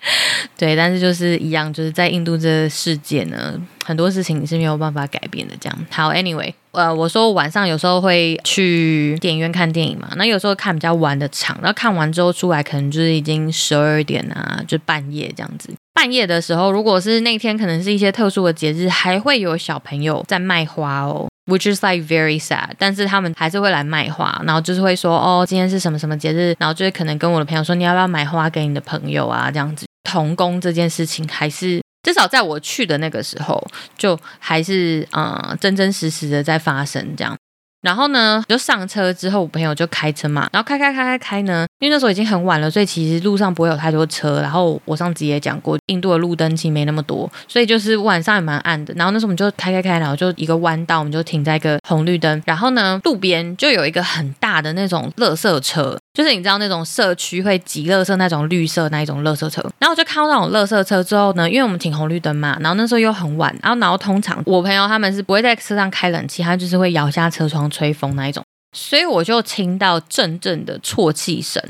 [0.56, 5.54] 对，但是就是一样，就是在印度这个世界呢，很多事情你是没有办法改变的。
[5.60, 15.70] 这样好，Anyway，呃，我说晚上有时候会去电影院看电影嘛，那有时候看比较晚的场，然后看完之后出来，可能就是已经十二点啊，就半夜这样子。
[15.94, 22.68] 半夜的时候，如果是那天可能是一些特殊的节日，还会有小朋友在卖花哦，which is like very sad。
[22.78, 29.87] 但是他们还是会来卖花，然后就是会说哦，今天是什么什么节日，然后就是可能跟我的朋友说，你要不要买花给你的朋友啊，这样子。
[30.08, 33.62] 童工这件事情，还是至少在我去的那个时候，
[33.98, 37.36] 就还是呃真真实实的在发生这样。
[37.82, 44.40] 然后呢，就上车之后，我朋友就开车嘛，然后开开开开开呢，因为那时候已经很晚了，所以其实路上不会有太多车。
[44.40, 48.92] 然后我上次也讲过，印度的路灯其实没那么多，所以就是晚上也蛮暗的。
[48.94, 52.42] 然后那时候我们就开开开，然后就一个弯道，我们就停在一个红绿灯。
[52.44, 59.62] 然后呢，路边就有一个很大的那种垃圾车，就是你知道那种社区会挤垃圾那种绿色那一种垃圾车。
[59.78, 67.68] 然后我就看到那种垃圾车之后呢，因为我们停红绿灯嘛，然后那时候又很晚，然后然后通常我朋友他们是不会在车上开冷气，他就是会摇下车窗。
[67.70, 71.62] 吹风那一种，所以我就听到阵阵的啜泣声。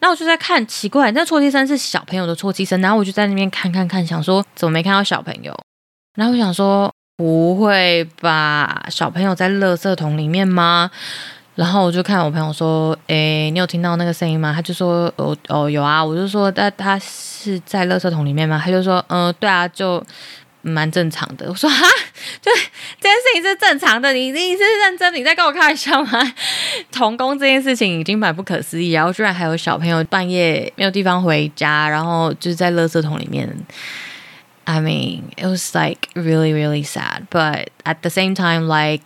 [0.00, 2.80] 那我就在看，奇怪，那啜泣声是小朋友的啜泣声。
[2.80, 5.54] 然后我就在那边看看看，想说怎么没看到小朋友？
[6.16, 10.90] 然后我想说不会吧，小朋友在垃圾桶里面吗？
[11.54, 20.04] 然后我就看我朋友说：“诶，你有听到那个声音吗？”他就说：“哦哦，有啊。”我就说：“那他是在垃圾桶里面吗？”他就说：“嗯、对啊，就。”
[20.64, 21.86] 蛮正常的，我说哈，
[22.40, 22.50] 就
[23.00, 26.34] 这件事情是正常的，你你是认真，你在跟我开玩笑吗？
[26.90, 33.48] 童工这件事情已经蛮不可思议，然后居然还有小朋友半夜没有地方回家，然后就是在垃圾桶里面。
[34.66, 37.26] I mean, it was like really, really sad.
[37.30, 39.02] But at the same time, like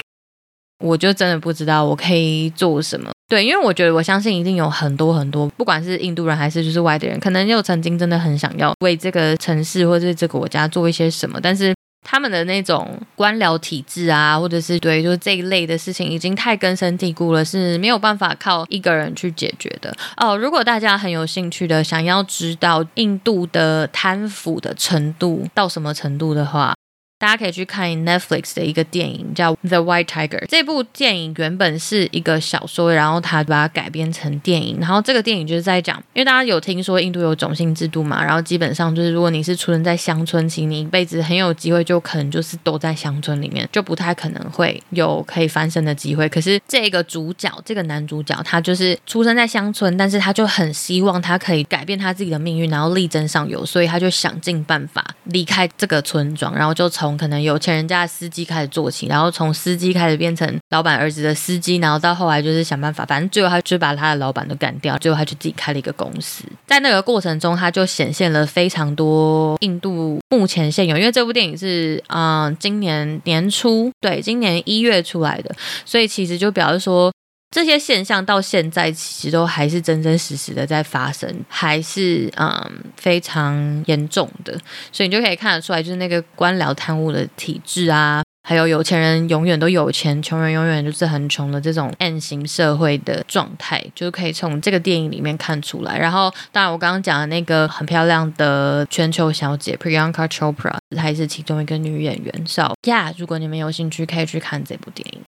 [0.85, 3.11] 我就真的不知道我可以做什么。
[3.29, 11.75] 对，因为我觉得我相信一定有很多很多，不管是印度人还是就是外地人，可能又曾经真的很想要为这个城市或者是这个国家做一些什么，但是。
[12.05, 20.35] 他们的那种官僚体制啊，或者是对，就是这一类的事情，已经太根深蒂固了，是没有办法靠一个人去解决的哦。
[20.35, 26.73] 如果大家很有兴趣的，想要知道印度的贪腐的程度到什么程度的话，
[27.19, 30.39] 大家可以去看 Netflix 的一个电影，叫《The White Tiger》。
[30.47, 34.79] 这部电影原本是一个小说，然后他把它改编成电影。
[34.79, 46.29] 然后这个电影就是在讲，因为大家有听说印度有种姓制度嘛，然后基本上就是如果你是出生在乡村，其实你一辈子很有机会就可能就是都在乡村里面，就不太可能会有可以翻身的机会。
[46.29, 66.45] 可是这个主角，这个男主角，他就是出生在乡村，但是他就很希望他可以改变他自己的命运，然后力争上游，所以他就想尽办法离开这个村庄，然后就从从可能有钱人家的司机开始做起，然后从司机开始变成老板儿子的司机，然后到后来就是想办法，反正最后他就把他的老板都干掉，最后他就自己开了一个公司。
[66.67, 75.55] 在那个过程中，他就显现了非常多印度目前现有，因为这部电影是嗯、今年年初，对，今年一月出来的，
[75.87, 77.11] 所以其实就表示说。
[77.51, 84.53] 这些现象到现在其实都还是真真实实的在发生，还是嗯非常严重的，
[84.93, 95.99] 所以你就可以看得出来，就是那个官僚贪污的体制啊，还有有钱人永远都有钱，穷人永远就是很穷的这种 M 型社会的状态，就是可以从这个电影里面看出来。
[95.99, 102.47] 然后，当然我刚刚讲的那个很漂亮的全球小姐 Priyanka Chopra，她也是其中一个女演员。
[102.47, 105.23] So yeah，如果你们有兴趣，可以去看这部电影。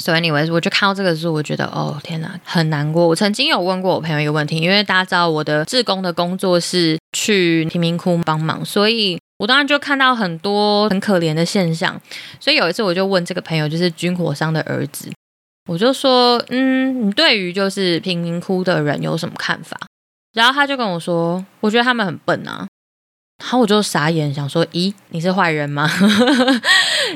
[0.00, 3.06] So anyways，我就看到这个时候，我觉得哦天哪，很难过。
[3.06, 12.00] 我曾经有问过我朋友一个问题，因为大家知道我的志工的工作是去贫民窟帮忙，所以我当然就看到很多很可怜的现象。
[12.40, 15.12] 所以有一次我就问这个朋友，就是军火商的儿子，
[15.68, 19.78] 我就说，嗯，你对于就是贫民窟的人有什么看法？
[20.32, 22.66] 然后他就跟我说，我觉得他们很笨啊。
[23.40, 25.88] 然后我就傻眼，想说：“咦，你是坏人吗？”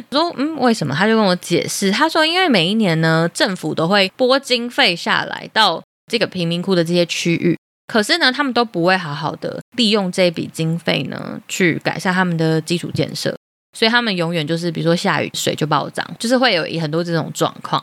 [0.10, 13.36] 我说：“嗯，为什么？”他就跟我解释，他说：“因为每一年呢，政府都会拨经费下来到这个贫民窟的这些区域，可是呢，他们都不会好好的利用这笔经费呢，去改善他们的基础建设，
[13.76, 17.82] 所以他们永远就是，比如说下雨水就暴涨，就是会有很多这种状况。”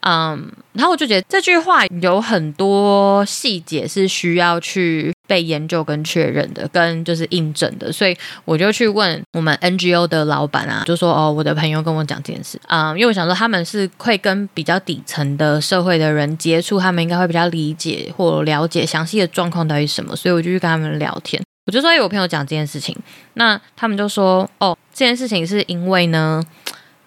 [0.00, 22.96] 嗯，然后我就觉得这句话有很多细节是需要去被研究跟确认的，跟就是印证的，所以我就去问我们 NGO 的老板啊，就说哦，我的朋友跟我讲这件事，嗯，因为我想说他们是会跟比较底层的社会的人接触，他们应该会比较理解或了解详细的状况到底什么，所以我就去跟他们聊天，我就说有我朋友讲这件事情，
[23.34, 26.42] 那他们就说哦，这件事情是因为呢。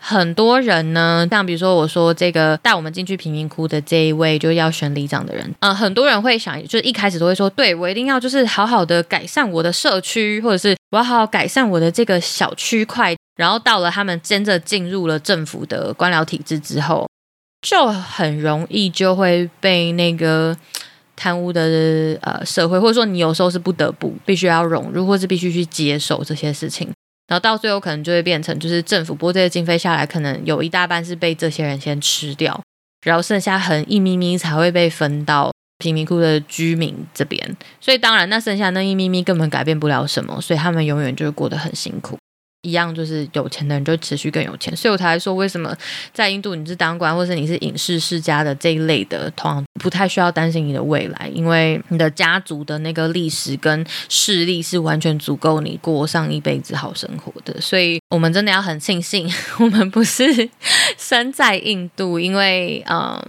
[0.04, 13.16] 很多人呢，像比如说我说这个带我们进去贫民窟的这一位，就要选里长的人，嗯、很多人会想，就是一开始都会说，对，我一定要就是好好的改善我的社区，或者是我要好好改善我的这个小区块。
[13.38, 17.08] 然后到了他们真的进入了政府的官僚体制之后，
[17.62, 20.56] 就很容易就会被那个
[21.16, 26.89] 贪污的呃社会，或者说你有时候是不得不必须要融入，或是必须去接受这些事情。
[27.32, 32.62] 然后到最后可能就会变成，就是政府拨这些经费下来，可能有一大半是被这些人先吃掉，
[33.06, 37.56] 然后剩下很一咪咪才会被分到贫民窟的居民这边。
[37.80, 42.18] 所以当然，那剩下那一咪咪根本改变不了什么，所以他们永远就是过得很辛苦。
[42.62, 45.76] 一样就是有钱的人就持续更有钱，所以我才说为什么
[46.14, 57.55] 在印度你是当官或是你是影视世家的这一类的，通常不太需要担心你的未来，因为你的家族的那个历史跟势力是完全足够你过上一辈子好生活的。
[57.62, 59.28] 所以我们真的要很庆幸
[59.59, 60.24] 我们不是
[60.97, 63.20] 生在印度，因为嗯，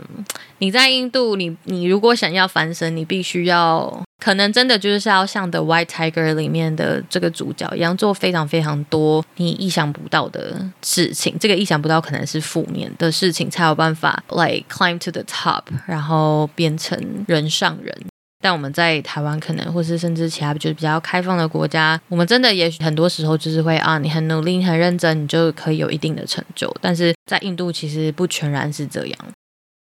[0.62, 4.00] 你在印度，你你如果想要翻身，你必须要。
[4.22, 11.36] 可能真的就是要像《The White Tiger》里面的这个主角一样，做非常非常多你意想不到的事情。
[11.40, 16.96] 这个意想不到可能是负面的事情，才有办法 like climb to the top，然后变成
[17.26, 17.92] 人上人。
[18.40, 26.72] 但我们在台湾，可能或是甚至其他就是比较开放的国家，我们真的也许很多时候就是会啊，你很努力、很认真，你就可以有一定的成就。
[26.80, 29.18] 但是在印度，其实不全然是这样。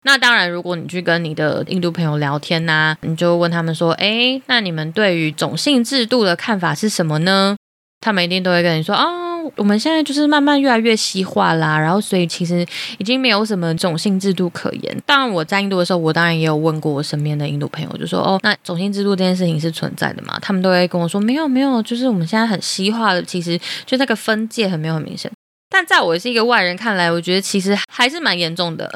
[0.07, 7.57] 那当然，如果你去跟你的印度朋友聊天呐、你就问他们说：“诶，那你们对于种姓制度的看法是什么呢？”
[8.03, 12.67] 他们一定都会跟你说：“哦，我们现在就是慢慢越来越西化啦，然后所以其实
[12.99, 14.95] 已经没有什么种姓制度可言。
[15.07, 20.39] 当然我在印度的时候，我当然也有问过我身边的印度朋友，就说哦，那种姓制度这件事情是存在的嘛？
[20.43, 25.33] 他们都会跟我说没有没有，就是我们现在很西化的，其实就那个分界很没有很明显。
[25.71, 28.89] 但在我是一个外人看来，我觉得其实还是蛮严重的。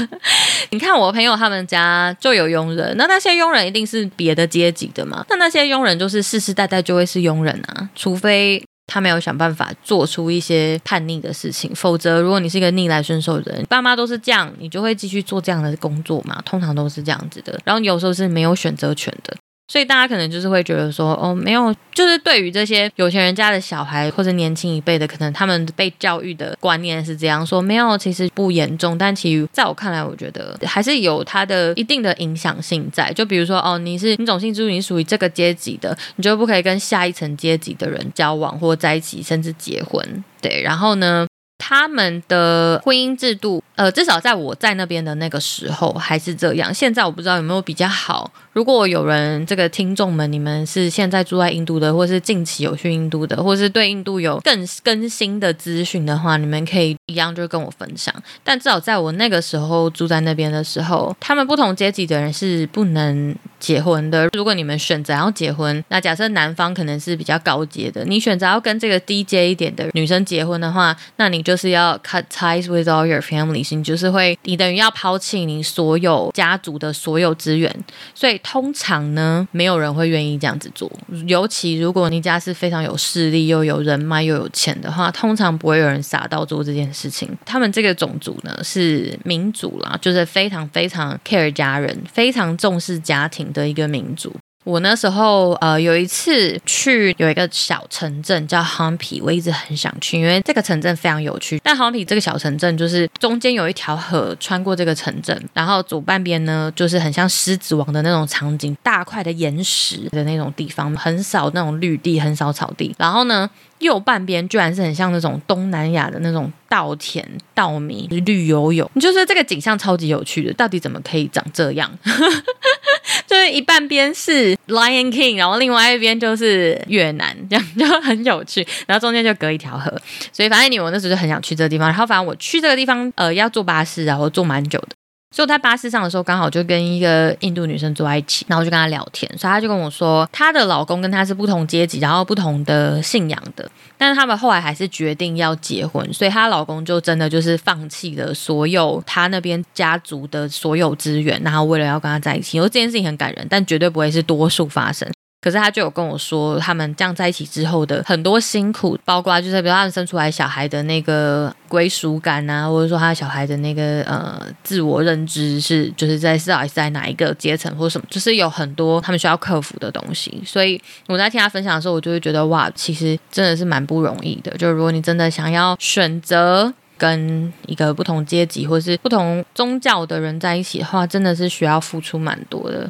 [0.70, 5.24] 你看我朋友他们家就有佣人，那那些佣人一定是别的阶级的嘛？
[5.30, 16.42] 那那些佣人就是世世代代就会是佣人啊，除非他没有想办法做出一些叛逆的事情，否则如果你是一个逆来顺受的人，爸妈都是这样，你就会继续做这样的工作嘛？
[16.44, 19.34] 通常都是这样子的，然后有时候是没有选择权的。
[19.70, 28.98] 所以大家可能就是会觉得说，哦，没有，就是对于这些有钱人家的小孩或者年轻一辈的，可能他们被教育的观念是这样说，没有，其实不严重。
[28.98, 33.12] 但其实在我看来，我觉得还是有它的一定的影响性在。
[33.12, 40.24] 就比如说，哦，你是你种姓制度，你属于这个阶级的，你就不可以跟下一层阶级的人交往或在一起，甚至结婚。
[40.40, 41.28] 对，然后呢，
[41.60, 46.74] 他们的婚姻制度，呃，至少在我在那边的那个时候还是这样。
[46.74, 48.32] 现在我不知道有没有比较好。
[48.52, 58.14] 如果有人这个听众们，你们是现在住在印度的，或是近期有去印度的，或是对印度有更更新的资讯的话，你们可以一样就跟我分享。
[58.42, 64.28] 但至少在我那个时候住在那边的时候，他们不同阶级的人是不能结婚的。
[64.32, 77.74] 如果你们选择要结婚，那假设男方可能是比较高阶的，你选择要跟这个 低阶一点的女生结婚的话，那你就是要 cut ties with all your families，你就是会，你等于要抛弃你所有家族的所有资源，
[78.14, 78.40] 所以。
[78.42, 80.90] 通常呢，没有人会愿意这样子做。
[81.28, 87.28] 尤其如果你家是非常有势力、又有人脉、又有钱的话，通常不会有人傻到做这件事事情。
[87.46, 94.34] 他们这个种族呢，是民族啦，就是非常非常 care 家人、非常重视家庭的一个民族。
[94.64, 101.58] 我那时候呃有一次去有一个小城镇叫 Hampi，我一直很想去，因为这个城镇非常有趣。
[101.64, 112.94] 但 Hampi 这个小城镇就是中间有一条河穿过这个城镇，然后左半边呢就是很像狮子王的那种场景，大块的岩石的那种地方，很少那种绿地，很少草地。
[112.98, 113.48] 然后呢，
[113.80, 118.90] 右半边居然是很像那种东南亚的那种稻田、稻米，绿油油。
[118.94, 121.90] 你就是这个景象超级有趣的，到底怎么可以长这样？
[123.26, 128.66] 就是一半边是 Lion King，然后另外一边就是越南，这样就很有趣。
[128.86, 129.90] 然后中间就隔一条河，
[130.32, 131.88] 所以反正你我那时候就很想去这个地方。
[131.88, 134.88] 然后反正我去这个地方，呃，要坐巴士，然后坐蛮久的。
[135.34, 139.30] 所以在巴士上的时候，刚好就跟一个印度女生坐在一起，然后就跟她聊天。
[139.38, 146.12] 所以她就跟我说，她的老公跟她是不同阶级，然后不同的信仰的，但是他们后来还是决定要结婚。
[146.12, 152.56] 所以她老公就真的就是放弃了所有他那边家族的所有资源，然后为了要跟她在一起。
[152.56, 155.08] 因为这件事情很感人，但绝对不会是多数发生。
[155.40, 170.42] 可是他就有跟我说，他们这样在一起之后的很多辛苦，包括就是比如他们生出来小孩的那个归属感啊，或者说他小孩的那个呃自我认知是就是在至少是在哪一个阶层或什么，就是有很多他们需要克服的东西。
[170.44, 174.54] 所以我在听他分享的时候，我就会觉得哇，其实真的是蛮不容易的。
[174.58, 182.86] 就如果你真的想要选择跟一个不同阶级或是不同宗教的人在一起的话，真的是需要付出蛮多的。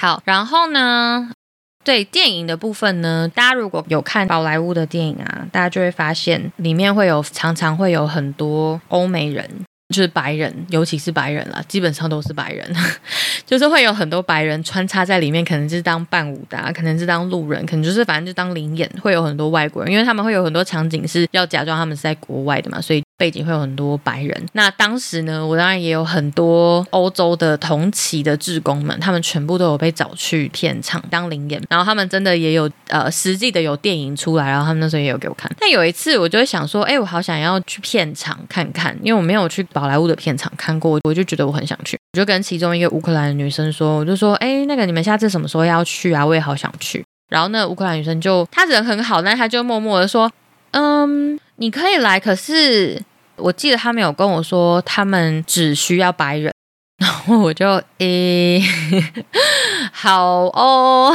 [0.00, 1.28] 好，然后呢，
[1.84, 9.44] 对电影的部分呢，大家如果有看宝莱坞的电影啊，大家就会发现里面会有常常会有很多欧美人，
[9.92, 12.72] 就是白人，尤其是白人啦，基本上都是白人，
[13.44, 23.02] 就是会有很多白人穿插在里面，可能是当伴舞的啊，可能是当路人，可能就是反正就当灵演，会有很多外国人，因为他们会有很多场景是要假装他们是在国外的嘛，所以。
[23.18, 24.46] 背景会有很多白人。
[24.52, 35.50] 那当时呢，我当然也有很多欧洲的同期的志工们，他们全部都有被找去片场当灵演，然后他们真的也有呃实际的有电影出来，然后他们那时候也有给我看。
[35.58, 41.98] 但有一次，我就会想说，哎，我好想要去片场看看，因为我没有去宝莱坞的片场看过，我就觉得我很想去。
[42.12, 46.24] 我就跟其中一个乌克兰的女生说，我就说，哎，那个你们下次什么时候要去啊？
[46.24, 47.04] 我也好想去。
[47.28, 50.30] 然后那乌克兰女生就她人很好，但她就默默的说，
[50.70, 53.02] 嗯，你可以来，可是。
[53.38, 56.52] 我记得他们有跟我说，他们只需要白人，
[56.98, 58.62] 然后我就诶、
[59.92, 61.12] 好哦，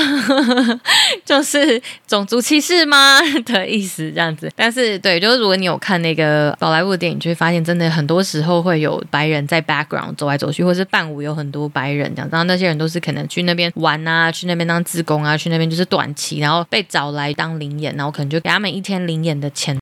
[1.25, 4.49] 就是种族歧视吗的意思这样子？
[4.55, 19.77] 但是对，就是如果你有看那个宝莱坞的电影，就会发现真的很多时候会有白人在 background 走来走去，或是伴舞有很多白人这样，然后那些人都是可能去那边玩啊，去那边当志工啊，去那边就是短期，然后被找来当临演，然后可能就给他们一天临演的钱。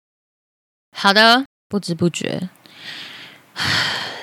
[0.96, 1.46] 好的。
[1.72, 2.50] 不知不觉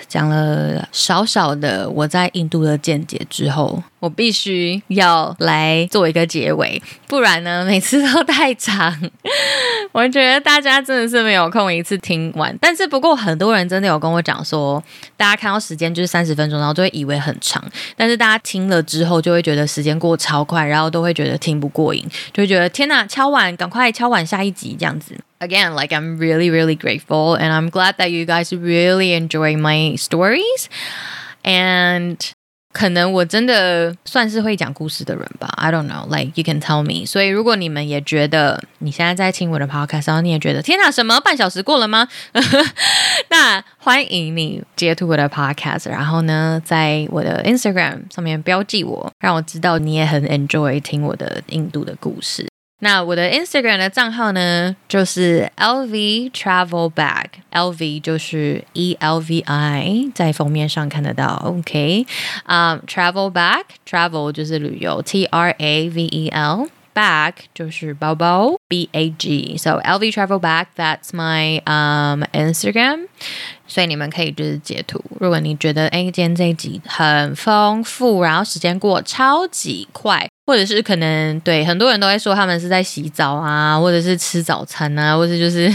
[0.06, 9.10] 讲了少少的我在印度的见解之后，我必须要来做一个结尾，不然呢，每次都太长。
[9.92, 14.82] 我觉得大家真的是没有空一次听完，但是不过很多人真的有跟我讲说，
[15.16, 17.62] 大家看到时间就是三十分钟，然后就会以为很长，
[17.96, 25.14] 但是大家听了之后就会觉得时间过超快，然后都会觉得听不过瘾，就会觉得天哪，敲碗，赶快敲碗下一集这样子。
[25.39, 30.67] Again, like I'm really, really grateful, and I'm glad that you guys really enjoy my stories,
[31.43, 32.17] and
[32.71, 36.07] 可能我真的算是会讲故事的人吧，I don't know.
[36.07, 37.05] Like you can tell me.
[37.05, 42.07] 所以如果你们也觉得你现在在听我的 podcast，然后你也觉得天哪，什么半小时过了吗？
[43.29, 52.46] 那欢迎你截图我的 podcast，然后呢，在我的 Instagram 上面标记我，让我知道你也很 enjoy 听我的印度的故事。
[52.80, 62.06] 那我的 Instagram 的账号呢，就是 LV Travel Bag，LV 就是 E L V I，在封面上看得到，OK，
[62.44, 71.60] 啊、um,，Travel Bag，Travel 就是旅游，T R A V E L Bag 就是包包，B A G，So LV Travel Bag，That's my
[71.64, 73.06] um Instagram。
[73.66, 85.72] 所以你们可以就是截图，如果你觉得哎，今天这一集很丰富，然后时间过超级快，或者是可能对很多人都会说他们是在洗澡啊，或者是吃早餐啊，或者就是。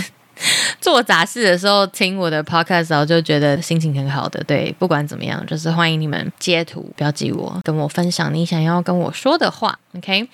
[0.81, 4.43] 做杂事的时候听我的 podcast，然后就觉得心情很好的。
[4.45, 9.77] 对，不管怎么样，就是欢迎你们截图标记我，跟我分享你想要跟我说的话。
[9.95, 10.27] OK，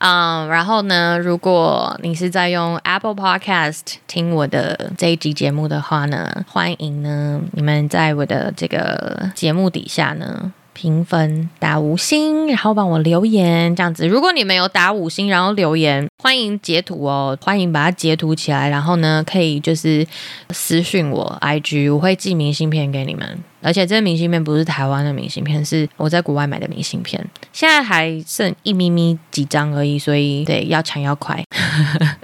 [0.00, 10.52] 嗯、然后呢，如果你是在用 Apple Podcast 听我的这一集节目的话呢，欢迎呢你们在我的这个节目底下呢。
[10.76, 14.06] 评分打五星，然后帮我留言这样子。
[14.06, 18.68] 如果你们有打五星，然后留言，欢迎截图哦，欢迎把它截图起来。
[18.68, 20.06] 然后呢，可以就是
[20.50, 23.38] 私讯我 IG，我会寄明信片给你们。
[23.66, 27.20] 而且这个明信片不是台湾的明信片，是我在国外买的明信片。
[27.52, 31.42] 现在还剩一咪咪几张而已，所以对，要抢要快。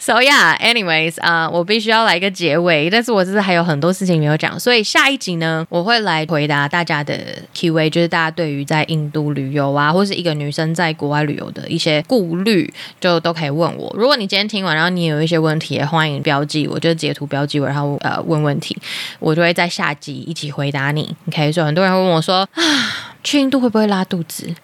[0.00, 7.18] So yeah, anyways，啊、我必须要来一个结尾，但是我这是还有很多事情没有讲，所以下一集呢，我会来回答大家的
[7.52, 13.92] Q&A，就是大家对于在印度旅游啊，或是一个女生在国外旅游的一些顾虑，就都可以问我。
[13.98, 18.76] 如果你今天听完，然后你有一些问题，也欢迎标记我，就截图标记我，然后呃问问题，
[19.18, 21.16] 我就会在下集一起回答你。
[21.28, 22.62] OK，所以很多人会问我说啊，
[23.24, 24.54] 去印度会不会拉肚子？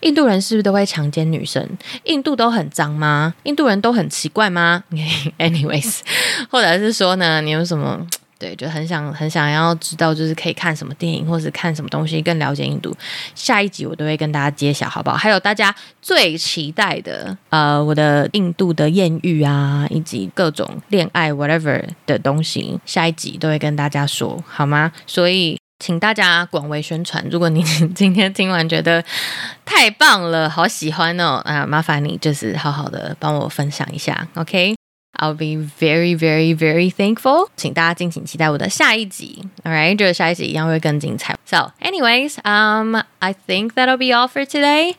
[0.00, 1.66] 印度人是不是都会强奸女生？
[2.04, 3.34] 印度都很脏吗？
[3.44, 4.82] 印度人都很奇怪吗？
[5.38, 6.00] Anyways，
[6.50, 8.04] 或者是说呢，你有什么
[8.40, 12.96] 对，就很想很想要知道，就是可以看什么电影，或是看什么东西更了解印度？
[13.34, 15.16] 下一集我都会跟大家揭晓，好不好？
[15.16, 24.90] 还有大家最期待的，呃，我的印度的艳遇啊，以及各种恋爱 whatever 的东西，下一集都会跟大家说，好吗？
[25.06, 25.58] 所以。
[25.82, 27.26] 请大家广为宣传。
[27.30, 27.64] 如果你
[27.96, 29.02] 今天听完觉得
[29.64, 34.79] 太棒了，好喜欢哦，啊，麻烦你就是好好的帮我分享一下，OK？
[35.19, 37.49] ，OK？I'll be very, very, very thankful。
[37.55, 39.95] 请大家敬请期待我的下一集，All right？
[39.95, 41.35] 就是下一集一样会更精彩。
[41.45, 44.95] So, anyways, um, I think that'll be all for today.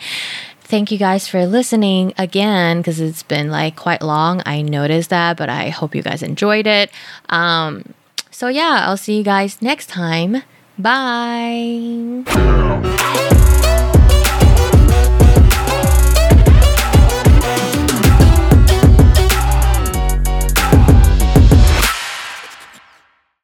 [0.68, 4.40] Thank you guys for listening again, because it's been like quite long.
[4.44, 6.90] I noticed that, but I hope you guys enjoyed it.
[7.28, 7.94] Um,
[8.32, 10.42] so yeah, I'll see you guys next time.
[10.76, 12.24] Bye.